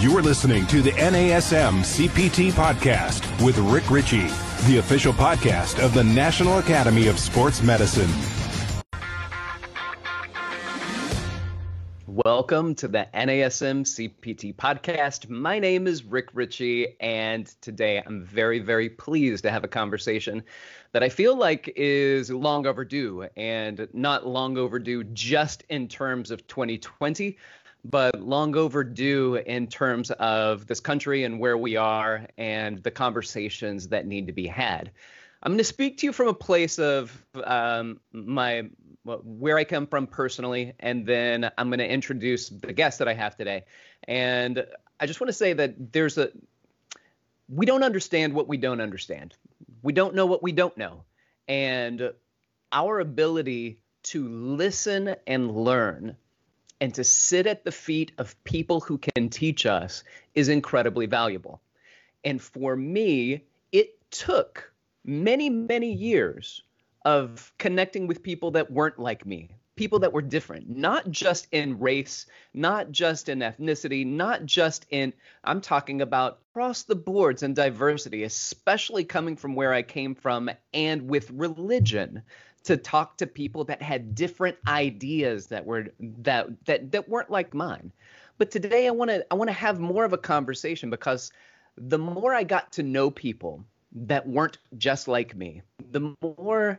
[0.00, 4.28] You are listening to the NASM CPT podcast with Rick Richey,
[4.68, 8.08] the official podcast of the National Academy of Sports Medicine.
[12.06, 15.28] Welcome to the NASM CPT podcast.
[15.28, 20.44] My name is Rick Richey, and today I'm very, very pleased to have a conversation
[20.92, 26.46] that I feel like is long overdue, and not long overdue just in terms of
[26.46, 27.36] 2020,
[27.84, 33.88] but long overdue in terms of this country and where we are and the conversations
[33.88, 34.90] that need to be had.
[35.42, 37.12] I'm going to speak to you from a place of
[37.44, 38.68] um, my
[39.04, 43.14] where I come from personally, and then I'm going to introduce the guest that I
[43.14, 43.64] have today.
[44.06, 44.66] And
[45.00, 46.30] I just want to say that there's a
[47.48, 49.34] we don't understand what we don't understand.
[49.82, 51.04] We don't know what we don't know.
[51.46, 52.12] And
[52.72, 56.16] our ability to listen and learn
[56.80, 61.60] and to sit at the feet of people who can teach us is incredibly valuable.
[62.24, 64.72] And for me, it took
[65.04, 66.62] many, many years
[67.04, 71.78] of connecting with people that weren't like me, people that were different, not just in
[71.78, 75.12] race, not just in ethnicity, not just in,
[75.44, 80.50] I'm talking about across the boards and diversity, especially coming from where I came from
[80.74, 82.22] and with religion
[82.68, 87.54] to talk to people that had different ideas that were that that that weren't like
[87.54, 87.90] mine.
[88.36, 91.32] But today I want to I want to have more of a conversation because
[91.78, 96.78] the more I got to know people that weren't just like me, the more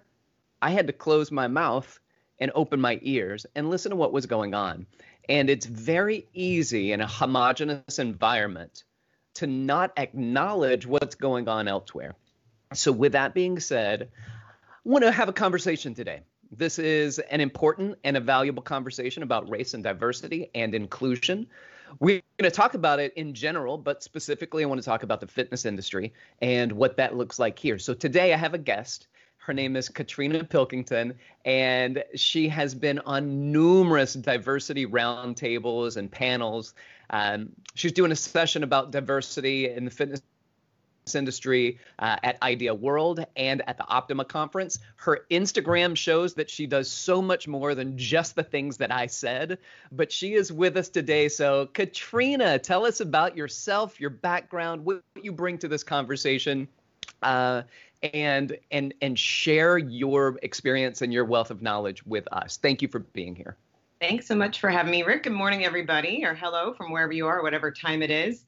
[0.62, 2.00] I had to close my mouth
[2.38, 4.86] and open my ears and listen to what was going on.
[5.28, 8.84] And it's very easy in a homogenous environment
[9.36, 12.14] to not acknowledge what's going on elsewhere.
[12.76, 14.12] So, with that being said,
[14.86, 16.22] I want to have a conversation today.
[16.52, 21.48] This is an important and a valuable conversation about race and diversity and inclusion.
[22.00, 25.20] We're going to talk about it in general, but specifically, I want to talk about
[25.20, 27.78] the fitness industry and what that looks like here.
[27.78, 29.08] So, today I have a guest
[29.50, 36.76] her name is Katrina Pilkington, and she has been on numerous diversity roundtables and panels.
[37.10, 40.22] Um, she's doing a session about diversity in the fitness
[41.16, 44.80] industry uh, at Idea World and at the Optima conference.
[44.98, 49.08] Her Instagram shows that she does so much more than just the things that I
[49.08, 49.58] said,
[49.92, 51.30] but she is with us today.
[51.30, 56.68] So, Katrina, tell us about yourself, your background, what you bring to this conversation.
[57.22, 57.64] Uh,
[58.14, 62.58] and and and share your experience and your wealth of knowledge with us.
[62.58, 63.58] Thank you for being here.
[64.00, 65.24] Thanks so much for having me, Rick.
[65.24, 68.46] Good morning, everybody, or hello from wherever you are, whatever time it is.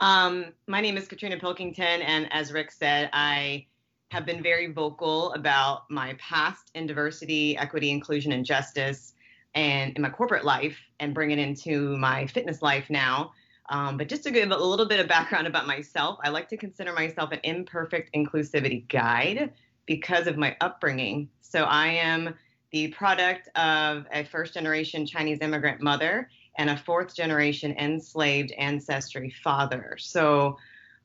[0.00, 3.66] Um, my name is Katrina Pilkington, and as Rick said, I
[4.10, 9.14] have been very vocal about my past in diversity, equity, inclusion, and justice,
[9.54, 13.32] and in my corporate life, and bring it into my fitness life now.
[13.70, 16.56] Um, but just to give a little bit of background about myself, I like to
[16.56, 19.52] consider myself an imperfect inclusivity guide
[19.86, 21.28] because of my upbringing.
[21.40, 22.34] So I am
[22.72, 29.34] the product of a first generation Chinese immigrant mother and a fourth generation enslaved ancestry
[29.42, 29.96] father.
[29.98, 30.56] So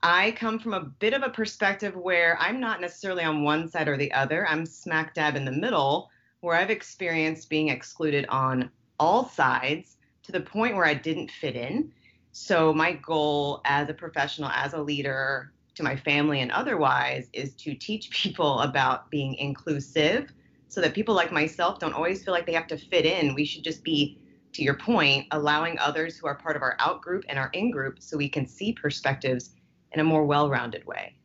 [0.03, 3.87] I come from a bit of a perspective where I'm not necessarily on one side
[3.87, 4.47] or the other.
[4.47, 6.09] I'm smack dab in the middle,
[6.41, 11.55] where I've experienced being excluded on all sides to the point where I didn't fit
[11.55, 11.91] in
[12.31, 17.53] so, my goal as a professional, as a leader to my family and otherwise, is
[17.55, 20.31] to teach people about being inclusive
[20.67, 23.33] so that people like myself don't always feel like they have to fit in.
[23.33, 24.18] We should just be,
[24.53, 27.71] to your point, allowing others who are part of our out group and our in
[27.71, 29.51] group so we can see perspectives
[29.91, 31.15] in a more well rounded way.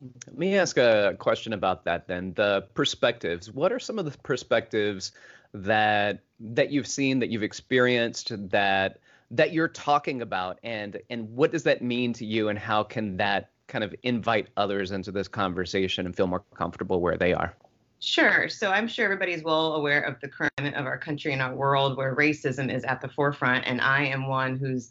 [0.00, 2.32] Let me ask a question about that then.
[2.34, 3.50] The perspectives.
[3.50, 5.12] What are some of the perspectives
[5.54, 11.52] that that you've seen, that you've experienced, that that you're talking about and and what
[11.52, 15.28] does that mean to you and how can that kind of invite others into this
[15.28, 17.54] conversation and feel more comfortable where they are
[18.00, 18.48] Sure.
[18.48, 21.96] So I'm sure everybody's well aware of the current of our country and our world
[21.96, 23.66] where racism is at the forefront.
[23.66, 24.90] And I am one who's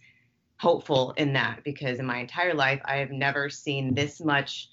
[0.60, 4.70] hopeful in that because in my entire life, I have never seen this much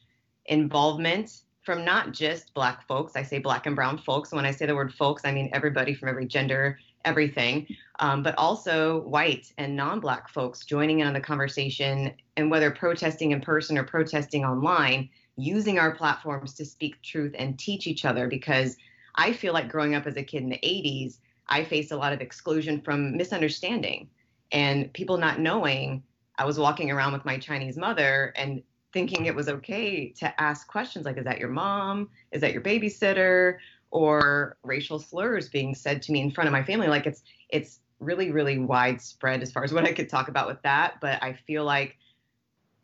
[0.46, 3.14] involvement from not just Black folks.
[3.16, 4.32] I say Black and Brown folks.
[4.32, 7.66] When I say the word folks, I mean everybody from every gender, everything,
[8.00, 12.70] um, but also white and non Black folks joining in on the conversation and whether
[12.70, 18.04] protesting in person or protesting online, using our platforms to speak truth and teach each
[18.04, 18.28] other.
[18.28, 18.76] Because
[19.14, 22.12] I feel like growing up as a kid in the 80s, I faced a lot
[22.12, 24.08] of exclusion from misunderstanding
[24.52, 26.02] and people not knowing.
[26.36, 30.66] I was walking around with my Chinese mother and thinking it was okay to ask
[30.66, 32.08] questions like, is that your mom?
[32.32, 33.58] Is that your babysitter?
[33.90, 37.78] or racial slurs being said to me in front of my family like it's it's
[38.00, 41.00] really, really widespread as far as what I could talk about with that.
[41.00, 41.96] But I feel like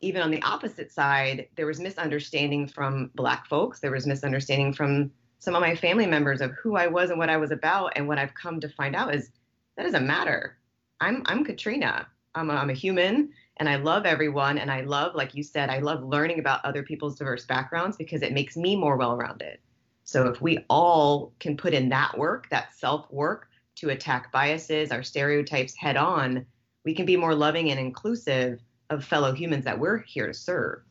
[0.01, 3.79] even on the opposite side, there was misunderstanding from Black folks.
[3.79, 7.29] There was misunderstanding from some of my family members of who I was and what
[7.29, 7.93] I was about.
[7.95, 9.31] And what I've come to find out is
[9.75, 10.57] that doesn't matter.
[10.99, 12.07] I'm I'm Katrina.
[12.35, 14.57] I'm a, I'm a human and I love everyone.
[14.57, 18.21] And I love, like you said, I love learning about other people's diverse backgrounds because
[18.21, 19.59] it makes me more well rounded.
[20.03, 24.91] So if we all can put in that work, that self work to attack biases,
[24.91, 26.45] our stereotypes head on,
[26.85, 28.59] we can be more loving and inclusive
[28.91, 30.81] of fellow humans that we're here to serve.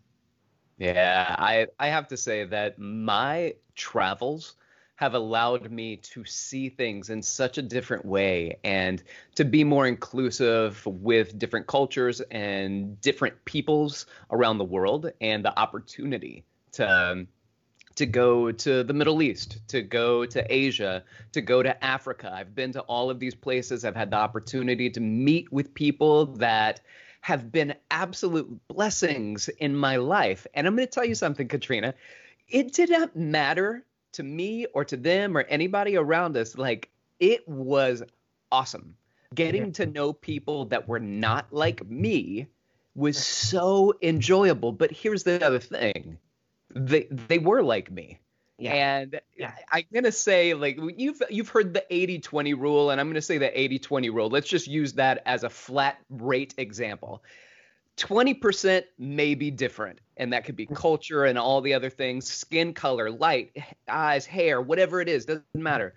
[0.79, 4.55] Yeah, I I have to say that my travels
[4.97, 9.03] have allowed me to see things in such a different way and
[9.35, 15.59] to be more inclusive with different cultures and different peoples around the world and the
[15.59, 17.27] opportunity to
[17.97, 22.33] to go to the Middle East, to go to Asia, to go to Africa.
[22.33, 23.85] I've been to all of these places.
[23.85, 26.81] I've had the opportunity to meet with people that
[27.21, 30.47] have been absolute blessings in my life.
[30.55, 31.95] And I'm going to tell you something, Katrina.
[32.49, 36.57] It didn't matter to me or to them or anybody around us.
[36.57, 36.89] Like,
[37.19, 38.03] it was
[38.51, 38.97] awesome.
[39.35, 39.73] Getting mm-hmm.
[39.73, 42.49] to know people that were not like me
[42.95, 44.73] was so enjoyable.
[44.73, 46.19] But here's the other thing
[46.75, 48.19] they, they were like me.
[48.61, 48.73] Yeah.
[48.75, 49.55] And yeah.
[49.73, 53.49] I'm gonna say like you've you've heard the 80-20 rule, and I'm gonna say the
[53.49, 54.29] 80-20 rule.
[54.29, 57.25] Let's just use that as a flat rate example.
[57.97, 60.75] 20% may be different, and that could be mm.
[60.75, 63.57] culture and all the other things, skin color, light,
[63.89, 65.95] eyes, hair, whatever it is, doesn't matter.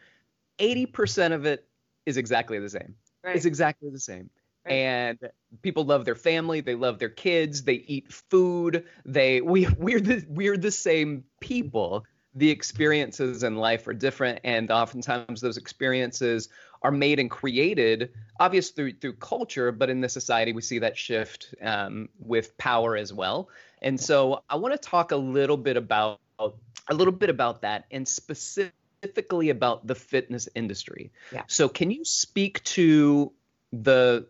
[0.59, 1.65] 80% of it
[2.05, 2.95] is exactly the same.
[3.23, 3.35] Right.
[3.35, 4.29] It's exactly the same.
[4.65, 4.73] Right.
[4.73, 5.19] And
[5.61, 10.25] people love their family, they love their kids, they eat food, they we we're the
[10.29, 12.05] we're the same people
[12.35, 16.49] the experiences in life are different and oftentimes those experiences
[16.81, 20.97] are made and created obviously through, through culture but in the society we see that
[20.97, 23.49] shift um, with power as well
[23.81, 27.85] and so i want to talk a little bit about a little bit about that
[27.91, 31.43] and specifically about the fitness industry yeah.
[31.47, 33.31] so can you speak to
[33.71, 34.25] the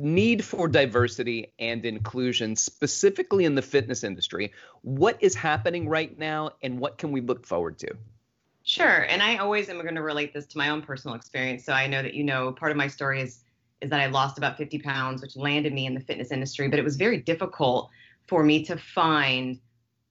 [0.00, 4.52] need for diversity and inclusion, specifically in the fitness industry.
[4.82, 7.96] What is happening right now, and what can we look forward to?
[8.64, 11.64] Sure, and I always am going to relate this to my own personal experience.
[11.64, 13.40] So I know that you know part of my story is
[13.80, 16.68] is that I lost about 50 pounds, which landed me in the fitness industry.
[16.68, 17.90] But it was very difficult
[18.26, 19.60] for me to find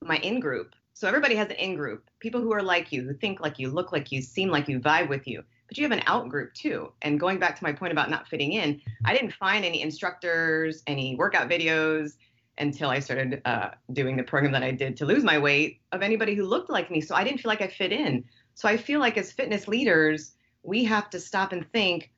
[0.00, 0.74] my in group.
[0.92, 3.70] So everybody has an in group, people who are like you, who think like you,
[3.70, 5.42] look like you, seem like you, vibe with you
[5.74, 6.92] but you have an out group too.
[7.02, 10.84] And going back to my point about not fitting in, I didn't find any instructors,
[10.86, 12.12] any workout videos
[12.58, 16.00] until I started uh, doing the program that I did to lose my weight of
[16.00, 17.00] anybody who looked like me.
[17.00, 18.22] So I didn't feel like I fit in.
[18.54, 22.12] So I feel like as fitness leaders, we have to stop and think,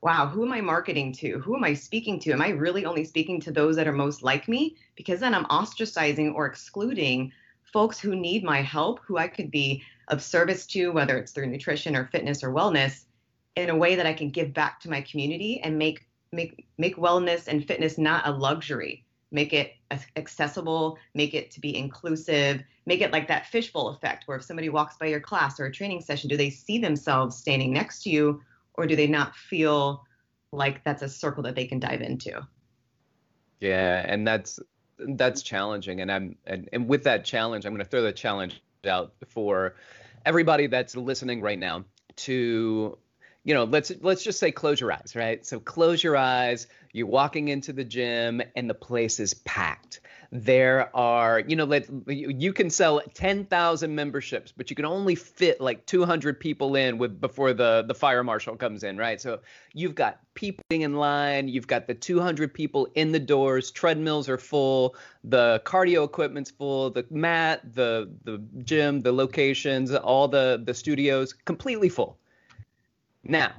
[0.00, 1.40] wow, who am I marketing to?
[1.40, 2.32] Who am I speaking to?
[2.32, 4.76] Am I really only speaking to those that are most like me?
[4.96, 7.32] Because then I'm ostracizing or excluding
[7.70, 11.46] folks who need my help, who I could be of service to, whether it's through
[11.46, 13.04] nutrition or fitness or wellness,
[13.56, 16.96] in a way that I can give back to my community and make make make
[16.96, 19.04] wellness and fitness not a luxury.
[19.30, 19.72] Make it
[20.16, 24.68] accessible, make it to be inclusive, make it like that fishbowl effect where if somebody
[24.68, 28.10] walks by your class or a training session, do they see themselves standing next to
[28.10, 28.42] you
[28.74, 30.04] or do they not feel
[30.52, 32.46] like that's a circle that they can dive into?
[33.60, 34.60] Yeah, and that's
[35.08, 38.62] that's challenging and i'm and, and with that challenge i'm going to throw the challenge
[38.86, 39.74] out for
[40.24, 41.84] everybody that's listening right now
[42.16, 42.98] to
[43.44, 45.44] you know let's let's just say close your eyes right?
[45.44, 50.00] So close your eyes you're walking into the gym and the place is packed
[50.34, 55.60] there are you know let you can sell 10,000 memberships but you can only fit
[55.60, 59.20] like 200 people in with before the the fire marshal comes in right?
[59.20, 59.40] So
[59.74, 64.38] you've got people in line you've got the 200 people in the doors treadmills are
[64.38, 70.72] full the cardio equipment's full the mat the the gym the locations all the the
[70.72, 72.16] studios completely full.
[73.22, 73.52] Now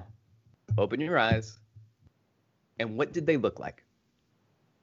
[0.75, 1.59] open your eyes
[2.79, 3.82] and what did they look like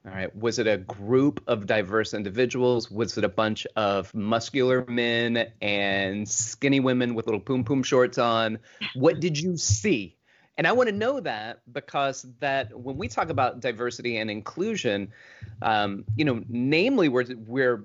[0.06, 0.34] all right.
[0.34, 2.90] Was it a group of diverse individuals?
[2.90, 8.16] Was it a bunch of muscular men and skinny women with little poom poom shorts
[8.16, 8.58] on?
[8.94, 10.16] What did you see?
[10.56, 15.12] And I want to know that because that when we talk about diversity and inclusion,
[15.60, 17.84] um, you know, namely we're we're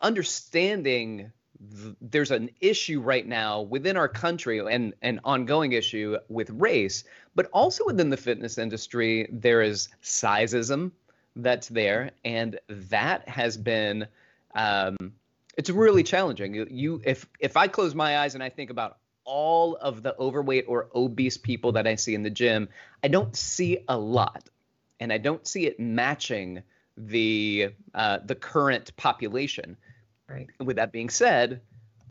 [0.00, 1.32] understanding
[1.76, 7.02] th- there's an issue right now within our country and an ongoing issue with race,
[7.34, 10.92] but also within the fitness industry there is sizeism
[11.36, 14.06] that's there, and that has been
[14.54, 15.14] um,
[15.56, 16.54] it's really challenging.
[16.54, 20.64] You, if if I close my eyes and I think about all of the overweight
[20.66, 22.68] or obese people that I see in the gym,
[23.02, 24.48] I don't see a lot,
[25.00, 26.62] and I don't see it matching
[26.96, 29.76] the uh, the current population.
[30.28, 30.48] Right.
[30.60, 31.60] With that being said,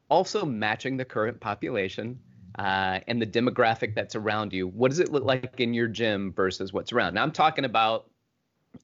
[0.09, 2.19] also matching the current population
[2.59, 4.67] uh, and the demographic that's around you.
[4.67, 7.15] What does it look like in your gym versus what's around?
[7.15, 8.10] Now I'm talking about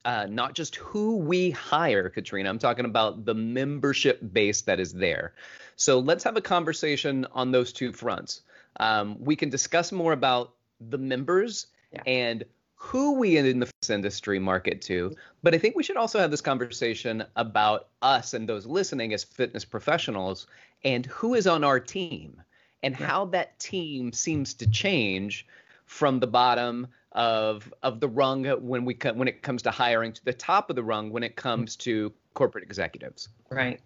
[0.05, 2.49] uh, not just who we hire, Katrina.
[2.49, 5.33] I'm talking about the membership base that is there.
[5.75, 8.41] So let's have a conversation on those two fronts.
[8.79, 12.01] Um, we can discuss more about the members yeah.
[12.05, 12.43] and
[12.75, 16.29] who we in the fitness industry market to, but I think we should also have
[16.29, 20.47] this conversation about us and those listening as fitness professionals
[20.83, 22.41] and who is on our team
[22.83, 23.07] and yeah.
[23.07, 25.47] how that team seems to change
[25.85, 26.87] from the bottom
[27.17, 30.75] of of the rung when we when it comes to hiring to the top of
[30.75, 33.29] the rung when it comes to corporate executives.
[33.49, 33.81] Right.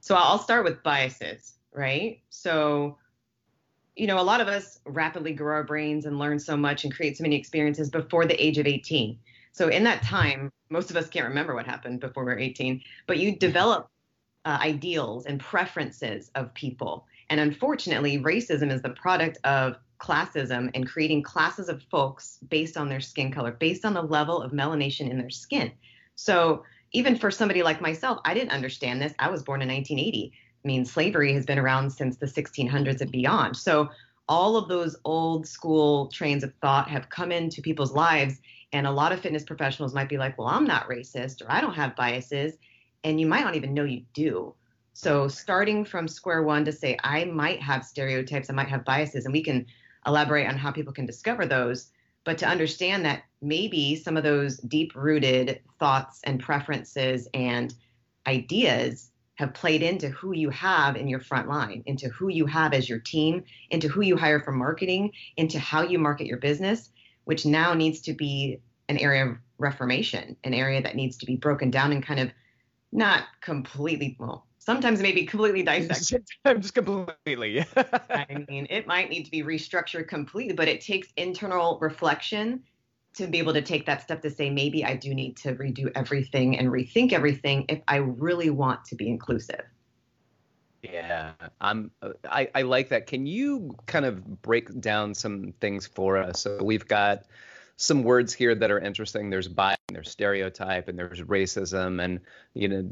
[0.00, 2.20] So I'll start with biases, right?
[2.30, 2.96] So
[3.96, 6.94] you know, a lot of us rapidly grow our brains and learn so much and
[6.94, 9.18] create so many experiences before the age of 18.
[9.52, 12.80] So in that time, most of us can't remember what happened before we are 18,
[13.08, 13.88] but you develop
[14.44, 17.04] uh, ideals and preferences of people.
[17.30, 22.88] And unfortunately, racism is the product of classism and creating classes of folks based on
[22.88, 25.70] their skin color, based on the level of melanation in their skin.
[26.16, 29.14] So even for somebody like myself, I didn't understand this.
[29.18, 30.32] I was born in 1980.
[30.34, 33.56] I mean, slavery has been around since the 1600s and beyond.
[33.56, 33.88] So
[34.28, 38.40] all of those old school trains of thought have come into people's lives.
[38.72, 41.60] And a lot of fitness professionals might be like, well, I'm not racist or I
[41.60, 42.54] don't have biases.
[43.04, 44.54] And you might not even know you do.
[44.92, 49.24] So starting from square one to say, I might have stereotypes, I might have biases,
[49.24, 49.64] and we can
[50.06, 51.90] elaborate on how people can discover those,
[52.24, 57.74] but to understand that maybe some of those deep rooted thoughts and preferences and
[58.26, 62.74] ideas have played into who you have in your front line, into who you have
[62.74, 66.90] as your team, into who you hire for marketing, into how you market your business,
[67.24, 71.36] which now needs to be an area of reformation, an area that needs to be
[71.36, 72.30] broken down and kind of
[72.92, 76.24] not completely, well, sometimes maybe completely dissected.
[76.46, 77.64] Sometimes completely.
[77.76, 82.62] I mean, it might need to be restructured completely, but it takes internal reflection
[83.14, 85.90] to be able to take that step to say maybe I do need to redo
[85.96, 89.64] everything and rethink everything if I really want to be inclusive.
[90.82, 91.90] Yeah, I'm.
[92.24, 93.06] I, I like that.
[93.06, 96.40] Can you kind of break down some things for us?
[96.40, 97.24] So we've got
[97.80, 99.30] some words here that are interesting.
[99.30, 102.20] There's bias, there's stereotype, and there's racism, and
[102.52, 102.82] you know,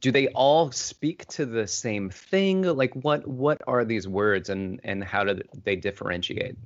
[0.00, 2.62] do they all speak to the same thing?
[2.62, 6.56] Like, what what are these words, and and how do they differentiate?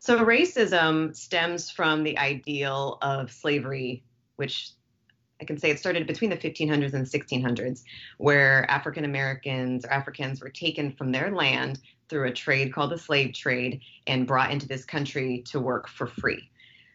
[0.00, 4.02] So racism stems from the ideal of slavery,
[4.34, 4.72] which
[5.40, 7.84] I can say it started between the 1500s and 1600s,
[8.18, 11.78] where African Americans or Africans were taken from their land
[12.08, 16.08] through a trade called the slave trade and brought into this country to work for
[16.08, 16.50] free.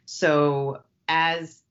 [0.05, 1.62] So as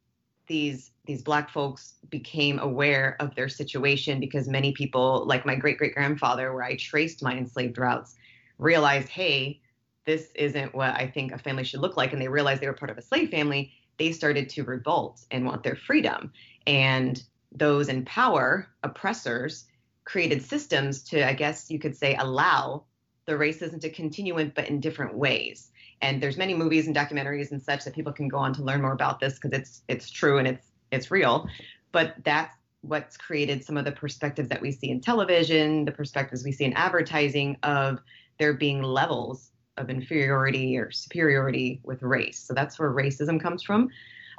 [0.47, 5.79] these these black folks became aware of their situation because many people like my great
[5.79, 8.15] great grandfather where I traced my enslaved roots
[8.59, 9.61] realized hey
[10.05, 12.75] this isn't what I think a family should look like and they realized they were
[12.75, 16.33] part of a slave family they started to revolt and want their freedom.
[16.67, 17.23] And
[17.53, 19.67] those in power oppressors
[20.05, 22.85] created systems to I guess you could say allow
[23.27, 25.71] the racism to continue in but in different ways
[26.03, 28.83] and there's many movies and documentaries and such that people can go on to learn
[28.83, 31.49] more about this because it's it's true and it's it's real.
[31.93, 36.45] But that's what's created some of the perspectives that we see in television the perspectives
[36.45, 37.99] we see in advertising of
[38.39, 42.39] there being levels of inferiority or superiority with race.
[42.39, 43.89] So that's where racism comes from.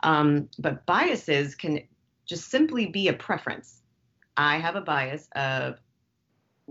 [0.03, 1.81] Um, but biases can
[2.25, 3.81] just simply be a preference.
[4.37, 5.79] I have a bias of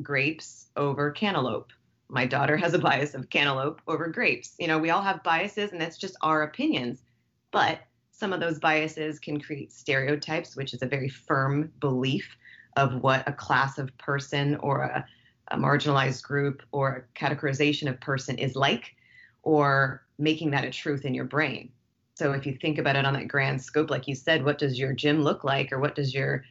[0.03, 1.71] grapes over cantaloupe
[2.09, 4.55] my daughter has a bias of cantaloupe over grapes.
[4.59, 7.03] You know, we all have biases, and that's just our opinions.
[7.51, 7.81] But
[8.11, 12.37] some of those biases can create stereotypes, which is a very firm belief
[12.77, 15.07] of what a class of person or a,
[15.49, 18.95] a marginalized group or a categorization of person is like,
[19.43, 21.71] or making that a truth in your brain.
[22.15, 24.79] So if you think about it on that grand scope, like you said, what does
[24.79, 26.45] your gym look like, or what does your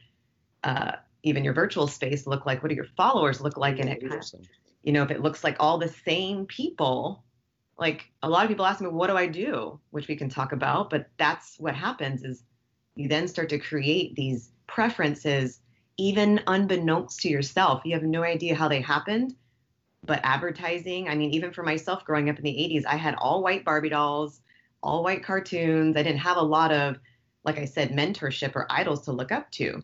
[0.62, 0.92] uh,
[1.22, 2.62] even your virtual space look like?
[2.62, 3.78] What do your followers look like?
[3.78, 4.24] And it kind of
[4.84, 7.24] you know, if it looks like all the same people,
[7.78, 9.80] like a lot of people ask me, what do I do?
[9.90, 12.44] Which we can talk about, but that's what happens is
[12.94, 15.60] you then start to create these preferences,
[15.96, 17.82] even unbeknownst to yourself.
[17.84, 19.34] You have no idea how they happened.
[20.06, 23.42] But advertising, I mean, even for myself growing up in the 80s, I had all
[23.42, 24.42] white Barbie dolls,
[24.82, 25.96] all white cartoons.
[25.96, 26.98] I didn't have a lot of,
[27.42, 29.82] like I said, mentorship or idols to look up to.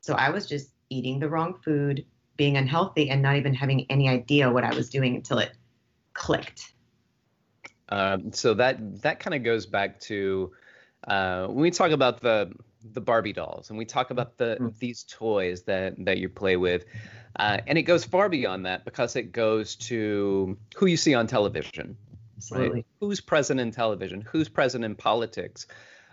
[0.00, 2.06] So I was just eating the wrong food,
[2.38, 5.52] being unhealthy and not even having any idea what I was doing until it
[6.14, 6.72] clicked?
[7.90, 10.52] Um, so that that kind of goes back to
[11.06, 12.52] uh, when we talk about the
[12.94, 14.68] the Barbie dolls and we talk about the mm-hmm.
[14.78, 16.84] these toys that that you play with,
[17.36, 21.26] uh, and it goes far beyond that because it goes to who you see on
[21.26, 21.96] television.
[22.52, 22.86] Right?
[23.00, 24.20] Who's present in television?
[24.20, 25.66] Who's present in politics?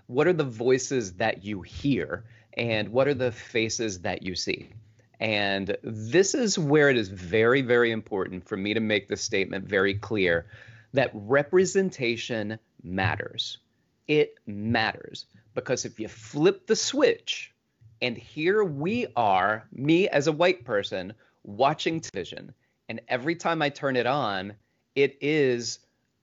[0.08, 2.26] What are the voices that you hear?
[2.58, 4.70] And what are the faces that you see?
[5.20, 9.66] And this is where it is very, very important for me to make the statement
[9.66, 10.46] very clear
[10.94, 13.60] that representation matters.
[14.08, 17.54] It matters because if you flip the switch,
[18.02, 22.54] and here we are, me as a white person, watching television,
[22.90, 24.54] and every time I turn it on,
[24.96, 25.80] it is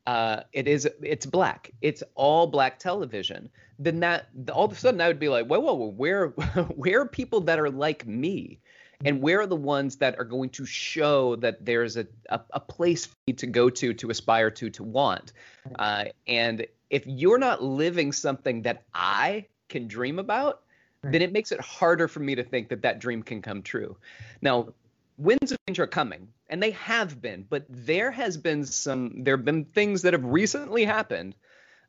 [0.06, 1.70] uh, it is it's black.
[1.80, 3.48] It's all black television.
[3.78, 6.28] Then that all of a sudden I would be like, whoa, whoa, whoa where
[6.76, 8.60] where are people that are like me?
[9.04, 12.60] And where are the ones that are going to show that there's a, a, a
[12.60, 15.32] place for me to go to to aspire to to want?
[15.78, 20.62] Uh, and if you're not living something that i can dream about
[21.02, 21.10] right.
[21.10, 23.96] then it makes it harder for me to think that that dream can come true.
[24.40, 24.68] Now
[25.18, 29.36] winds of change are coming and they have been but there has been some there
[29.36, 31.34] have been things that have recently happened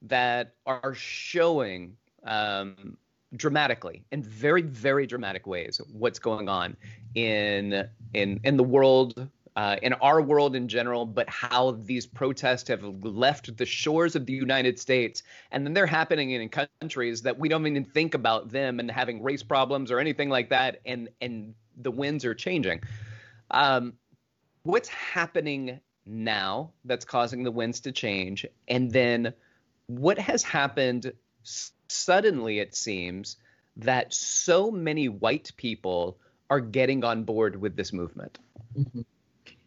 [0.01, 2.97] that are showing um,
[3.35, 6.77] dramatically in very very dramatic ways what's going on
[7.15, 12.67] in in in the world uh, in our world in general, but how these protests
[12.67, 15.21] have left the shores of the United States,
[15.51, 19.21] and then they're happening in countries that we don't even think about them and having
[19.21, 22.81] race problems or anything like that, and and the winds are changing.
[23.51, 23.93] Um,
[24.63, 29.33] what's happening now that's causing the winds to change, and then
[29.85, 31.13] what has happened
[31.87, 32.59] suddenly?
[32.59, 33.37] It seems
[33.77, 36.17] that so many white people
[36.49, 38.37] are getting on board with this movement?
[38.77, 39.01] Mm-hmm.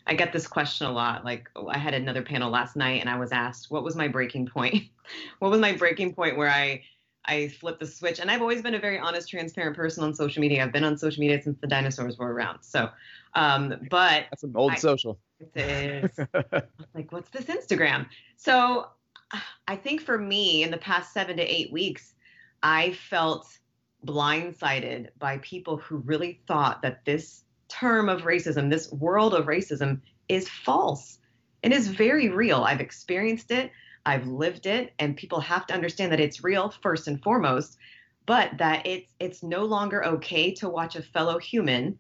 [0.07, 1.25] I get this question a lot.
[1.25, 4.47] Like I had another panel last night and I was asked, what was my breaking
[4.47, 4.85] point?
[5.41, 6.83] what was my breaking point where I
[7.25, 8.21] I flipped the switch?
[8.21, 10.63] And I've always been a very honest, transparent person on social media.
[10.63, 12.63] I've been on social media since the dinosaurs were around.
[12.63, 12.89] So,
[13.35, 15.19] um, but that's an old I, social.
[15.55, 16.19] It is.
[16.95, 18.07] like, what's this Instagram?
[18.39, 18.87] So,
[19.69, 22.15] I think for me, in the past seven to eight weeks,
[22.63, 23.47] I felt
[24.05, 30.01] blindsided by people who really thought that this term of racism, this world of racism,
[30.29, 31.19] is false
[31.63, 32.63] and is very real.
[32.63, 33.71] I've experienced it,
[34.05, 37.79] I've lived it, and people have to understand that it's real first and foremost,
[38.27, 41.99] but that it's it's no longer okay to watch a fellow human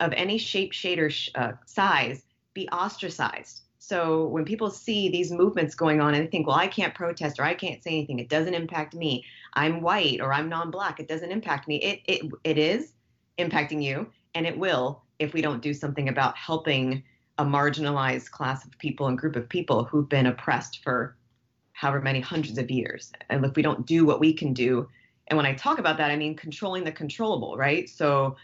[0.00, 2.24] of any shape, shade, or sh- uh, size
[2.54, 6.94] be ostracized so when people see these movements going on and think, well, I can't
[6.94, 9.24] protest or I can't say anything, it doesn't impact me.
[9.54, 11.76] I'm white or I'm non-black, it doesn't impact me.
[11.76, 12.92] It it it is
[13.38, 17.02] impacting you, and it will if we don't do something about helping
[17.38, 21.16] a marginalized class of people and group of people who've been oppressed for
[21.72, 23.12] however many hundreds of years.
[23.30, 24.88] And if we don't do what we can do,
[25.28, 27.88] and when I talk about that, I mean controlling the controllable, right?
[27.88, 28.36] So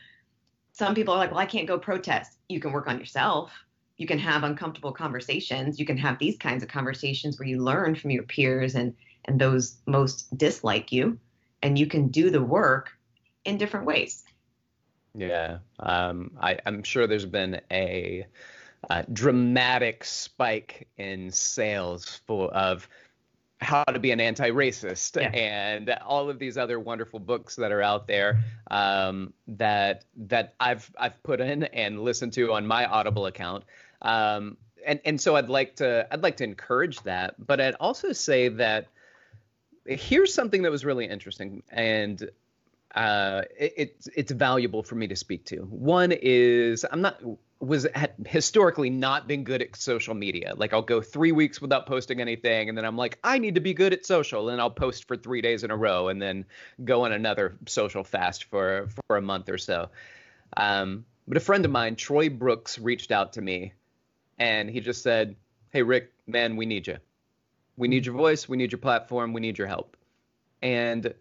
[0.72, 2.38] some people are like, well, I can't go protest.
[2.48, 3.52] You can work on yourself
[3.96, 5.78] you can have uncomfortable conversations.
[5.78, 8.94] You can have these kinds of conversations where you learn from your peers and
[9.26, 11.18] and those most dislike you,
[11.62, 12.90] and you can do the work
[13.44, 14.24] in different ways.
[15.14, 18.26] Yeah, um, I, am sure there's been a,
[18.90, 22.86] a, dramatic spike in sales for of
[23.58, 25.28] how to be an anti-racist yeah.
[25.30, 30.90] and all of these other wonderful books that are out there um, that that I've
[30.98, 33.64] I've put in and listened to on my Audible account.
[34.02, 38.12] Um, and and so I'd like to I'd like to encourage that, but I'd also
[38.12, 38.88] say that
[39.86, 42.30] here's something that was really interesting and
[42.94, 45.58] uh, it, it's valuable for me to speak to.
[45.58, 47.20] One is I'm not
[47.58, 47.86] was
[48.26, 50.54] historically not been good at social media.
[50.56, 53.60] Like I'll go three weeks without posting anything, and then I'm like, I need to
[53.60, 56.46] be good at social, and I'll post for three days in a row, and then
[56.84, 59.90] go on another social fast for for a month or so.
[60.56, 63.72] Um, but a friend of mine, Troy Brooks, reached out to me
[64.38, 65.36] and he just said,
[65.70, 66.98] "Hey Rick, man, we need you.
[67.76, 68.48] We need your voice.
[68.48, 69.32] We need your platform.
[69.32, 69.96] We need your help."
[70.62, 71.14] And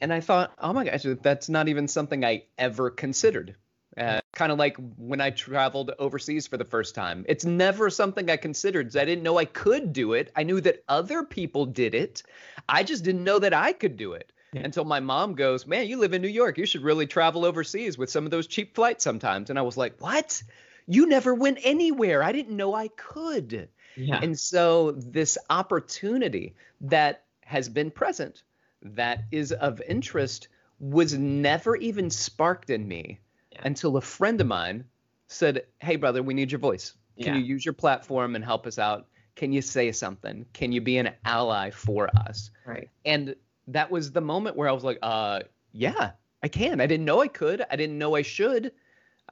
[0.00, 3.56] and I thought, oh my gosh, that's not even something I ever considered.
[3.96, 7.24] Uh, kind of like when I traveled overseas for the first time.
[7.28, 8.94] It's never something I considered.
[8.94, 10.30] I didn't know I could do it.
[10.36, 12.22] I knew that other people did it.
[12.68, 14.32] I just didn't know that I could do it.
[14.52, 14.62] Yeah.
[14.64, 16.58] Until my mom goes, Man, you live in New York.
[16.58, 19.48] You should really travel overseas with some of those cheap flights sometimes.
[19.48, 20.42] And I was like, What?
[20.86, 22.22] you never went anywhere.
[22.22, 23.68] I didn't know I could.
[23.96, 24.20] Yeah.
[24.22, 28.42] And so this opportunity that has been present,
[28.82, 33.20] that is of interest, was never even sparked in me
[33.52, 33.60] yeah.
[33.64, 34.84] until a friend of mine
[35.28, 36.94] said, Hey, brother, we need your voice.
[37.20, 37.40] Can Yeah.
[37.40, 39.06] you use your platform and help us out?
[39.36, 40.46] Can you say something?
[40.52, 42.50] Can you be an ally for us?
[42.66, 42.88] Right.
[43.04, 43.34] And
[43.68, 45.40] that was the moment where I was like, uh,
[45.72, 46.80] yeah, I can.
[46.80, 47.64] I didn't know I could.
[47.70, 48.72] I didn't know I should.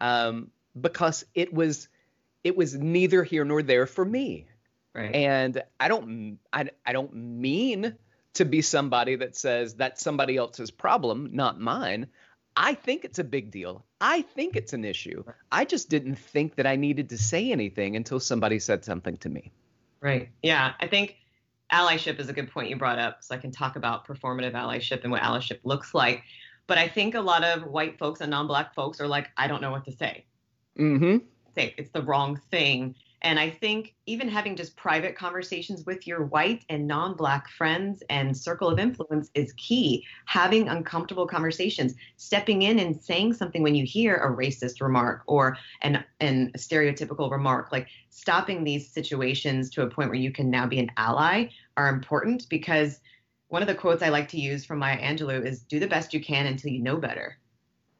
[0.00, 0.50] Um,
[0.80, 1.88] because it was
[2.42, 4.46] it was neither here nor there for me.
[4.94, 5.14] Right.
[5.14, 7.96] And I don't I, I don't mean
[8.34, 12.06] to be somebody that says that's somebody else's problem, not mine.
[12.56, 13.84] I think it's a big deal.
[14.00, 15.24] I think it's an issue.
[15.50, 19.28] I just didn't think that I needed to say anything until somebody said something to
[19.28, 19.50] me.
[20.00, 20.28] Right.
[20.42, 20.74] Yeah.
[20.78, 21.16] I think
[21.72, 23.24] allyship is a good point you brought up.
[23.24, 26.22] So I can talk about performative allyship and what allyship looks like.
[26.66, 29.48] But I think a lot of white folks and non black folks are like, I
[29.48, 30.24] don't know what to say.
[30.78, 31.18] Mm-hmm.
[31.54, 32.94] Say it's the wrong thing.
[33.24, 38.02] And I think even having just private conversations with your white and non black friends
[38.10, 40.04] and circle of influence is key.
[40.26, 45.56] Having uncomfortable conversations, stepping in and saying something when you hear a racist remark or
[45.80, 50.50] an, an a stereotypical remark, like stopping these situations to a point where you can
[50.50, 51.46] now be an ally
[51.78, 53.00] are important because
[53.48, 56.12] one of the quotes I like to use from Maya Angelou is do the best
[56.12, 57.38] you can until you know better.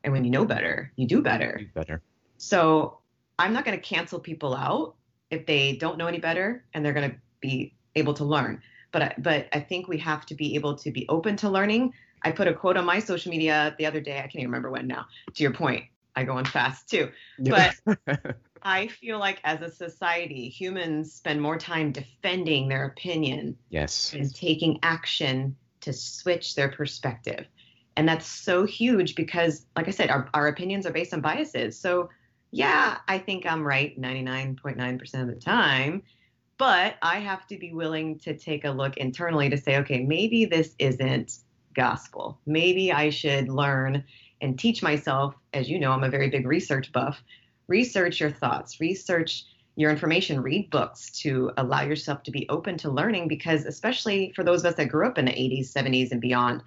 [0.02, 1.62] And when you know better, you do better.
[1.74, 2.02] Better.
[2.36, 2.98] So
[3.38, 4.96] I'm not going to cancel people out
[5.34, 8.62] if they don't know any better and they're going to be able to learn.
[8.92, 11.92] But I, but I think we have to be able to be open to learning.
[12.22, 14.18] I put a quote on my social media the other day.
[14.18, 15.06] I can't even remember when now.
[15.34, 15.84] To your point,
[16.16, 17.10] I go on fast too.
[17.38, 17.74] But
[18.62, 24.14] I feel like as a society, humans spend more time defending their opinion yes.
[24.14, 27.46] and taking action to switch their perspective.
[27.96, 31.78] And that's so huge because, like I said, our, our opinions are based on biases.
[31.78, 32.08] So,
[32.54, 36.04] yeah, I think I'm right 99.9% of the time,
[36.56, 40.44] but I have to be willing to take a look internally to say, okay, maybe
[40.44, 41.38] this isn't
[41.74, 42.38] gospel.
[42.46, 44.04] Maybe I should learn
[44.40, 45.34] and teach myself.
[45.52, 47.20] As you know, I'm a very big research buff.
[47.66, 52.88] Research your thoughts, research your information, read books to allow yourself to be open to
[52.88, 56.20] learning because, especially for those of us that grew up in the 80s, 70s, and
[56.20, 56.62] beyond,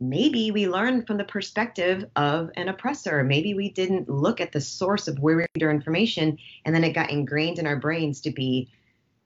[0.00, 3.22] maybe we learned from the perspective of an oppressor.
[3.22, 6.84] Maybe we didn't look at the source of where we read our information and then
[6.84, 8.70] it got ingrained in our brains to be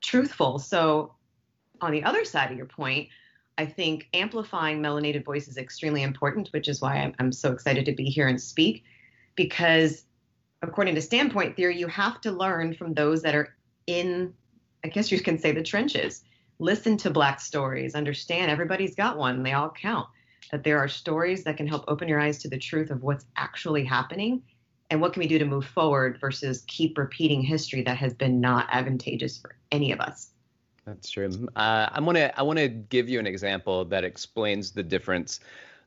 [0.00, 0.58] truthful.
[0.58, 1.14] So,
[1.80, 3.08] on the other side of your point,
[3.58, 7.84] I think amplifying melanated voice is extremely important, which is why I'm, I'm so excited
[7.86, 8.84] to be here and speak
[9.36, 10.04] because
[10.62, 13.54] according to standpoint theory, you have to learn from those that are
[13.86, 14.32] in,
[14.84, 16.24] I guess you can say, the trenches.
[16.58, 20.08] Listen to Black stories, understand everybody's got one, they all count.
[20.50, 23.26] That there are stories that can help open your eyes to the truth of what's
[23.36, 24.42] actually happening
[24.90, 28.40] and what can we do to move forward versus keep repeating history that has been
[28.40, 30.30] not advantageous for any of us.
[30.86, 31.48] That's true.
[31.56, 35.40] Uh, I want to I want to give you an example that explains the difference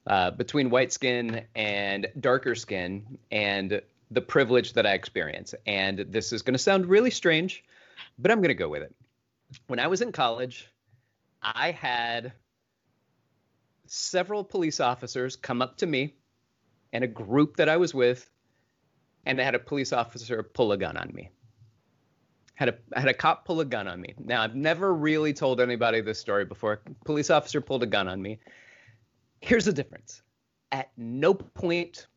[0.08, 5.54] uh, between white skin and darker skin and the privilege that I experience.
[5.66, 7.64] And this is going to sound really strange,
[8.18, 8.96] but I'm going to go with it.
[9.68, 10.68] When I was in college,
[11.42, 12.34] I had
[13.88, 16.16] several police officers come up to me
[16.94, 18.30] and a group that I was with,
[19.26, 21.32] and I had a police officer pull a gun on me
[22.58, 24.16] had a had a cop pull a gun on me.
[24.18, 26.82] Now I've never really told anybody this story before.
[27.06, 28.40] Police officer pulled a gun on me.
[29.42, 30.24] Here's the difference.
[30.72, 32.08] At no point,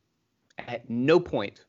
[0.58, 1.66] at no point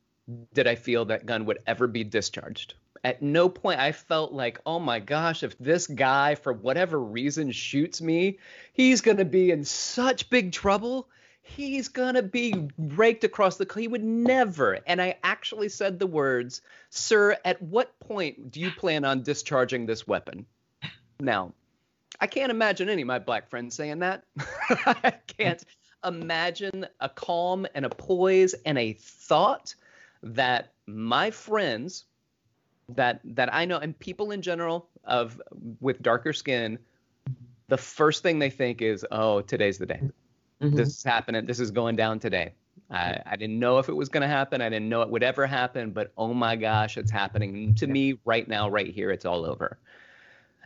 [0.54, 2.76] did I feel that gun would ever be discharged.
[3.04, 7.52] At no point I felt like, oh my gosh, if this guy for whatever reason
[7.52, 8.38] shoots me,
[8.74, 11.10] he's gonna be in such big trouble.
[11.42, 14.80] He's gonna be raked across the he would never.
[14.86, 19.86] And i actually said the words sir at what point do you plan on discharging
[19.86, 20.46] this weapon?
[21.20, 21.54] Now
[22.20, 24.24] i can't imagine any of my black friends saying that.
[24.70, 25.64] I can't
[26.06, 29.76] imagine a calm and a poise and a thought
[30.24, 32.06] that my friends
[32.90, 35.42] that that i know and people in general of
[35.80, 36.78] with darker skin
[37.68, 40.02] the first thing they think is oh today's the day
[40.62, 40.76] Mhm.
[40.76, 41.46] this is happening.
[41.48, 42.54] This is going down today.
[42.92, 44.62] I, I didn't know if it was going to happen.
[44.62, 48.20] I didn't know it would ever happen, but oh my gosh, it's happening to me
[48.26, 49.10] right now, right here.
[49.10, 49.80] It's all over.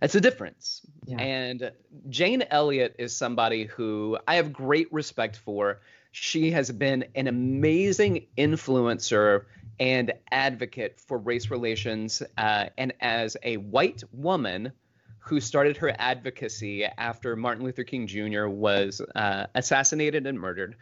[0.01, 0.81] It's a difference.
[1.05, 1.21] Yeah.
[1.21, 1.71] And
[2.09, 5.79] Jane Elliott is somebody who I have great respect for.
[6.17, 9.43] She has been an amazing influencer
[9.82, 12.23] and advocate for race relations.
[12.38, 14.71] Uh, and as a white woman,
[15.19, 18.47] who started her advocacy after Martin Luther King Jr.
[18.47, 20.78] was uh, assassinated and murdered.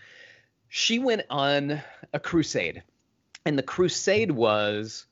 [0.70, 1.82] She went on
[2.14, 2.84] a crusade,
[3.44, 5.08] and the crusade was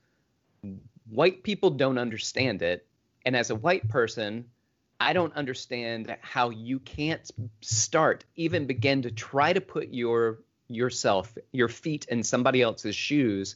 [1.09, 2.85] white people don't understand it.
[3.25, 4.45] And as a white person,
[5.01, 7.29] I don't understand how you can't
[7.61, 13.55] start, even begin to try to put your yourself, your feet in somebody else's shoes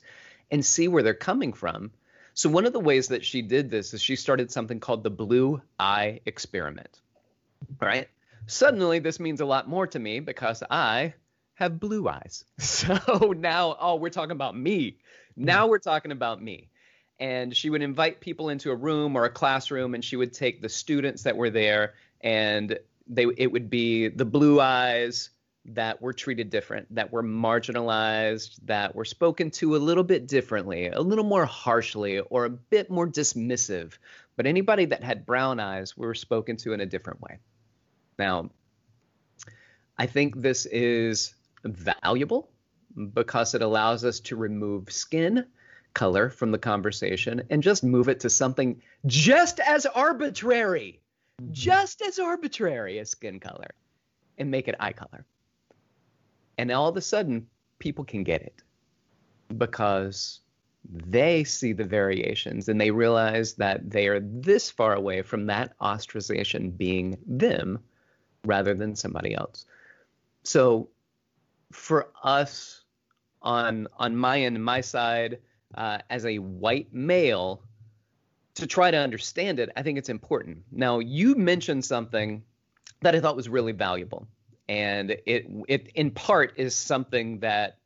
[0.49, 1.91] and see where they're coming from.
[2.33, 5.11] So, one of the ways that she did this is she started something called the
[5.11, 6.99] Blue Eye Experiment.
[7.79, 8.09] All right.
[8.47, 11.13] Suddenly, this means a lot more to me because I
[11.53, 12.43] have blue eyes.
[12.59, 14.97] So now, oh, we're talking about me.
[15.35, 16.69] Now we're talking about me.
[17.19, 20.61] And she would invite people into a room or a classroom, and she would take
[20.61, 25.29] the students that were there, and they it would be the blue eyes
[25.67, 30.87] that were treated different, that were marginalized, that were spoken to a little bit differently,
[30.87, 33.93] a little more harshly, or a bit more dismissive.
[34.35, 37.39] But anybody that had brown eyes were spoken to in a different way.
[38.19, 38.51] Now,
[39.97, 42.49] I think this is valuable
[43.13, 45.45] because it allows us to remove skin
[45.95, 51.01] color from the conversation and just move it to something just as arbitrary,
[51.51, 53.73] just as arbitrary as skin color,
[54.37, 55.25] and make it eye color.
[56.59, 57.47] And all of a sudden,
[57.79, 58.61] people can get it
[59.57, 60.41] because
[60.93, 65.77] they see the variations and they realize that they are this far away from that
[65.79, 67.79] ostracization being them
[68.45, 69.65] rather than somebody else.
[70.43, 70.89] So
[71.71, 72.83] for us
[73.41, 75.39] on on my end, my side,
[75.75, 77.61] uh, as a white male,
[78.55, 80.63] to try to understand it, I think it's important.
[80.71, 82.43] Now, you mentioned something
[83.01, 84.27] that I thought was really valuable,
[84.67, 87.77] and it it in part is something that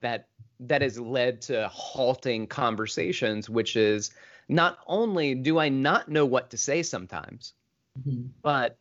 [0.00, 0.28] that
[0.60, 4.10] that has led to halting conversations, which is
[4.48, 7.54] not only do I not know what to say sometimes,
[7.98, 8.26] mm-hmm.
[8.42, 8.76] but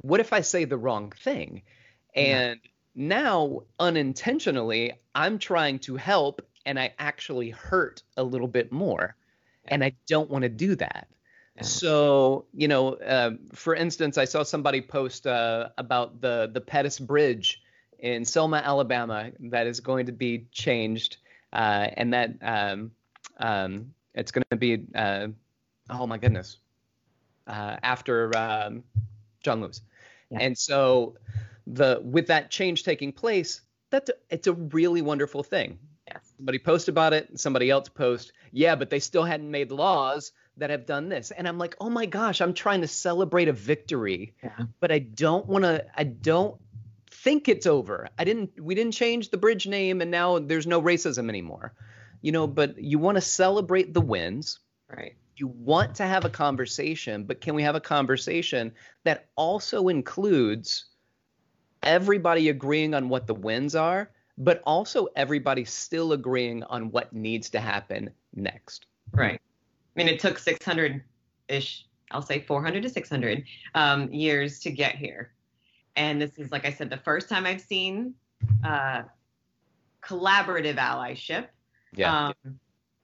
[0.00, 1.62] what if I say the wrong thing?
[2.14, 2.70] And yeah.
[2.94, 9.14] now, unintentionally, I'm trying to help and I actually hurt a little bit more.
[9.64, 9.74] Yeah.
[9.74, 11.08] And I don't want to do that.
[11.56, 11.62] Yeah.
[11.62, 16.98] So, you know, uh, for instance, I saw somebody post uh, about the the Pettus
[16.98, 17.62] Bridge
[17.98, 21.18] in Selma, Alabama, that is going to be changed,
[21.52, 22.90] uh, and that um,
[23.38, 25.28] um, it's going to be, uh,
[25.88, 26.58] oh my goodness,
[27.46, 28.82] uh, after um,
[29.42, 29.82] John Lewis.
[30.30, 30.38] Yeah.
[30.40, 31.16] And so
[31.66, 35.78] the with that change taking place, that's a, it's a really wonderful thing.
[36.42, 40.70] Somebody post about it, somebody else post, yeah, but they still hadn't made laws that
[40.70, 41.30] have done this.
[41.30, 44.64] And I'm like, oh my gosh, I'm trying to celebrate a victory, yeah.
[44.80, 45.86] but I don't want to.
[45.96, 46.60] I don't
[47.10, 48.08] think it's over.
[48.18, 48.60] I didn't.
[48.60, 51.74] We didn't change the bridge name, and now there's no racism anymore.
[52.22, 54.58] You know, but you want to celebrate the wins.
[54.88, 58.72] Right you want to have a conversation, but can we have a conversation
[59.04, 60.86] that also includes
[61.82, 67.50] everybody agreeing on what the wins are, but also everybody still agreeing on what needs
[67.50, 68.86] to happen next?
[69.12, 69.40] Right.
[69.40, 71.02] I mean, it took 600
[71.48, 75.32] ish, I'll say 400 to 600 um, years to get here.
[75.96, 78.14] And this is, like I said, the first time I've seen
[78.64, 79.02] uh,
[80.02, 81.48] collaborative allyship.
[81.94, 82.28] Yeah.
[82.28, 82.58] Um,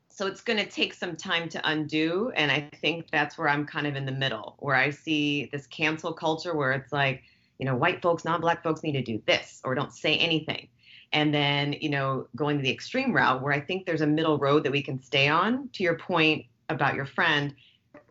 [0.08, 2.32] so it's going to take some time to undo.
[2.34, 5.66] And I think that's where I'm kind of in the middle, where I see this
[5.66, 7.22] cancel culture where it's like,
[7.58, 10.68] you know, white folks, non black folks need to do this or don't say anything.
[11.12, 14.38] And then, you know, going to the extreme route where I think there's a middle
[14.38, 15.70] road that we can stay on.
[15.74, 17.54] To your point about your friend,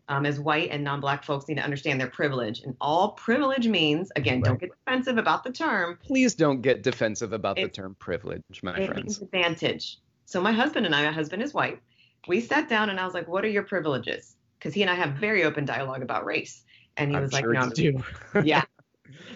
[0.09, 4.09] um, as white and non-black folks need to understand their privilege and all privilege means
[4.15, 4.45] again right.
[4.45, 8.41] don't get defensive about the term please don't get defensive about it, the term privilege
[8.63, 11.81] my it friends means advantage so my husband and i my husband is white
[12.27, 14.95] we sat down and I was like, "What are your privileges?" Because he and I
[14.95, 16.63] have very open dialogue about race,
[16.97, 18.03] and he I'm was sure like, "No, do.
[18.43, 18.63] yeah."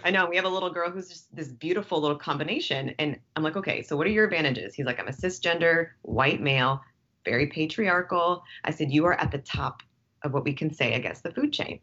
[0.04, 3.44] I know we have a little girl who's just this beautiful little combination, and I'm
[3.44, 6.82] like, "Okay, so what are your advantages?" He's like, "I'm a cisgender white male,
[7.26, 9.84] very patriarchal." I said, "You are at the top
[10.24, 11.80] of what we can say, guess, the food chain."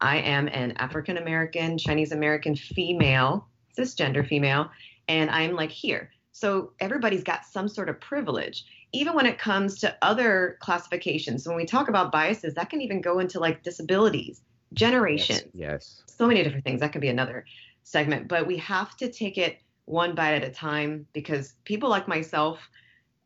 [0.00, 3.48] I am an African American, Chinese American female,
[3.78, 4.70] cisgender female,
[5.08, 6.10] and I'm like here.
[6.32, 11.56] So everybody's got some sort of privilege even when it comes to other classifications, when
[11.56, 15.42] we talk about biases, that can even go into like disabilities, generations.
[15.52, 16.02] Yes.
[16.02, 16.02] yes.
[16.06, 16.80] So many different things.
[16.80, 17.44] That could be another
[17.82, 18.28] segment.
[18.28, 22.58] But we have to take it one bite at a time because people like myself,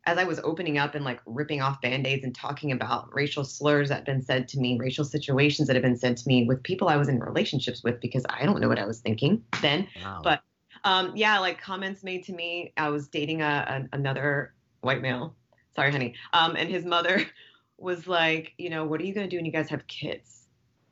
[0.05, 3.43] as I was opening up and like ripping off band aids and talking about racial
[3.43, 6.45] slurs that have been said to me, racial situations that have been said to me
[6.45, 9.43] with people I was in relationships with because I don't know what I was thinking
[9.61, 9.87] then.
[10.03, 10.21] Wow.
[10.23, 10.41] But
[10.83, 12.73] um, yeah, like comments made to me.
[12.77, 15.35] I was dating a, a, another white male
[15.75, 16.15] sorry, honey.
[16.33, 17.25] Um, and his mother
[17.77, 20.44] was like, you know, what are you going to do when you guys have kids?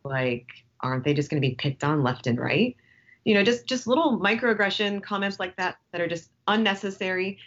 [0.03, 0.47] Like,
[0.81, 2.75] aren't they just going to be picked on left and right?
[3.23, 7.37] You know, just just little microaggression comments like that that are just unnecessary.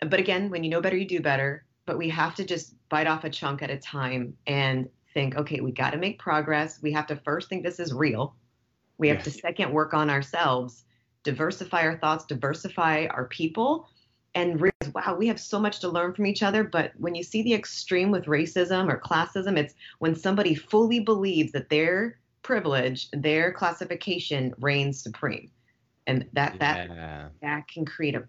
[0.00, 1.64] But again, when you know better, you do better.
[1.86, 5.60] But we have to just bite off a chunk at a time and think, okay,
[5.60, 6.80] we got to make progress.
[6.82, 8.34] We have to first think this is real.
[8.98, 9.24] We have yes.
[9.24, 10.84] to second work on ourselves,
[11.22, 13.88] diversify our thoughts, diversify our people,
[14.34, 16.64] and realize, wow, we have so much to learn from each other.
[16.64, 21.52] But when you see the extreme with racism or classism, it's when somebody fully believes
[21.52, 25.50] that their privilege, their classification reigns supreme.
[26.06, 27.28] And that that Yeah.
[27.40, 28.24] that can create a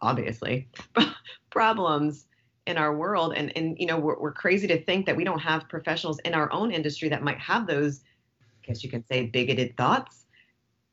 [0.00, 0.68] obviously
[1.50, 2.26] problems
[2.66, 5.40] in our world and and you know we're, we're crazy to think that we don't
[5.40, 8.02] have professionals in our own industry that might have those
[8.40, 10.26] I guess you can say bigoted thoughts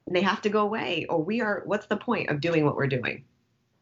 [0.10, 2.88] they have to go away or we are what's the point of doing what we're
[2.88, 3.24] doing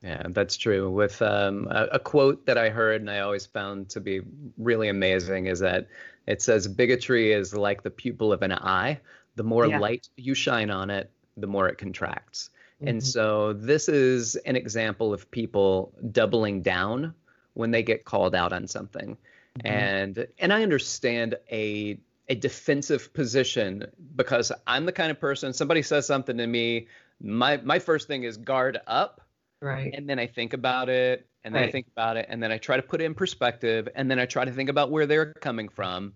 [0.03, 0.91] Yeah, that's true.
[0.91, 4.21] With um, a, a quote that I heard and I always found to be
[4.57, 5.87] really amazing is that
[6.27, 8.99] it says bigotry is like the pupil of an eye.
[9.35, 9.79] The more Yeah.
[9.79, 12.49] light you shine on it, the more it contracts.
[12.81, 13.05] And Mhm.
[13.05, 17.15] so this is an example of people doubling down
[17.53, 19.17] when they get called out on something.
[19.59, 19.65] Mhm.
[19.65, 25.81] And and I understand a a defensive position because I'm the kind of person somebody
[25.81, 26.87] says something to me,
[27.19, 29.21] my my first thing is guard up
[29.61, 32.51] right and then I think about it, and then I think about it, and then
[32.51, 35.05] I try to put it in perspective, and then I try to think about where
[35.05, 36.13] they're coming from.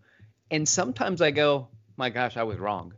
[0.50, 2.94] And sometimes I go, my gosh, I was wrong.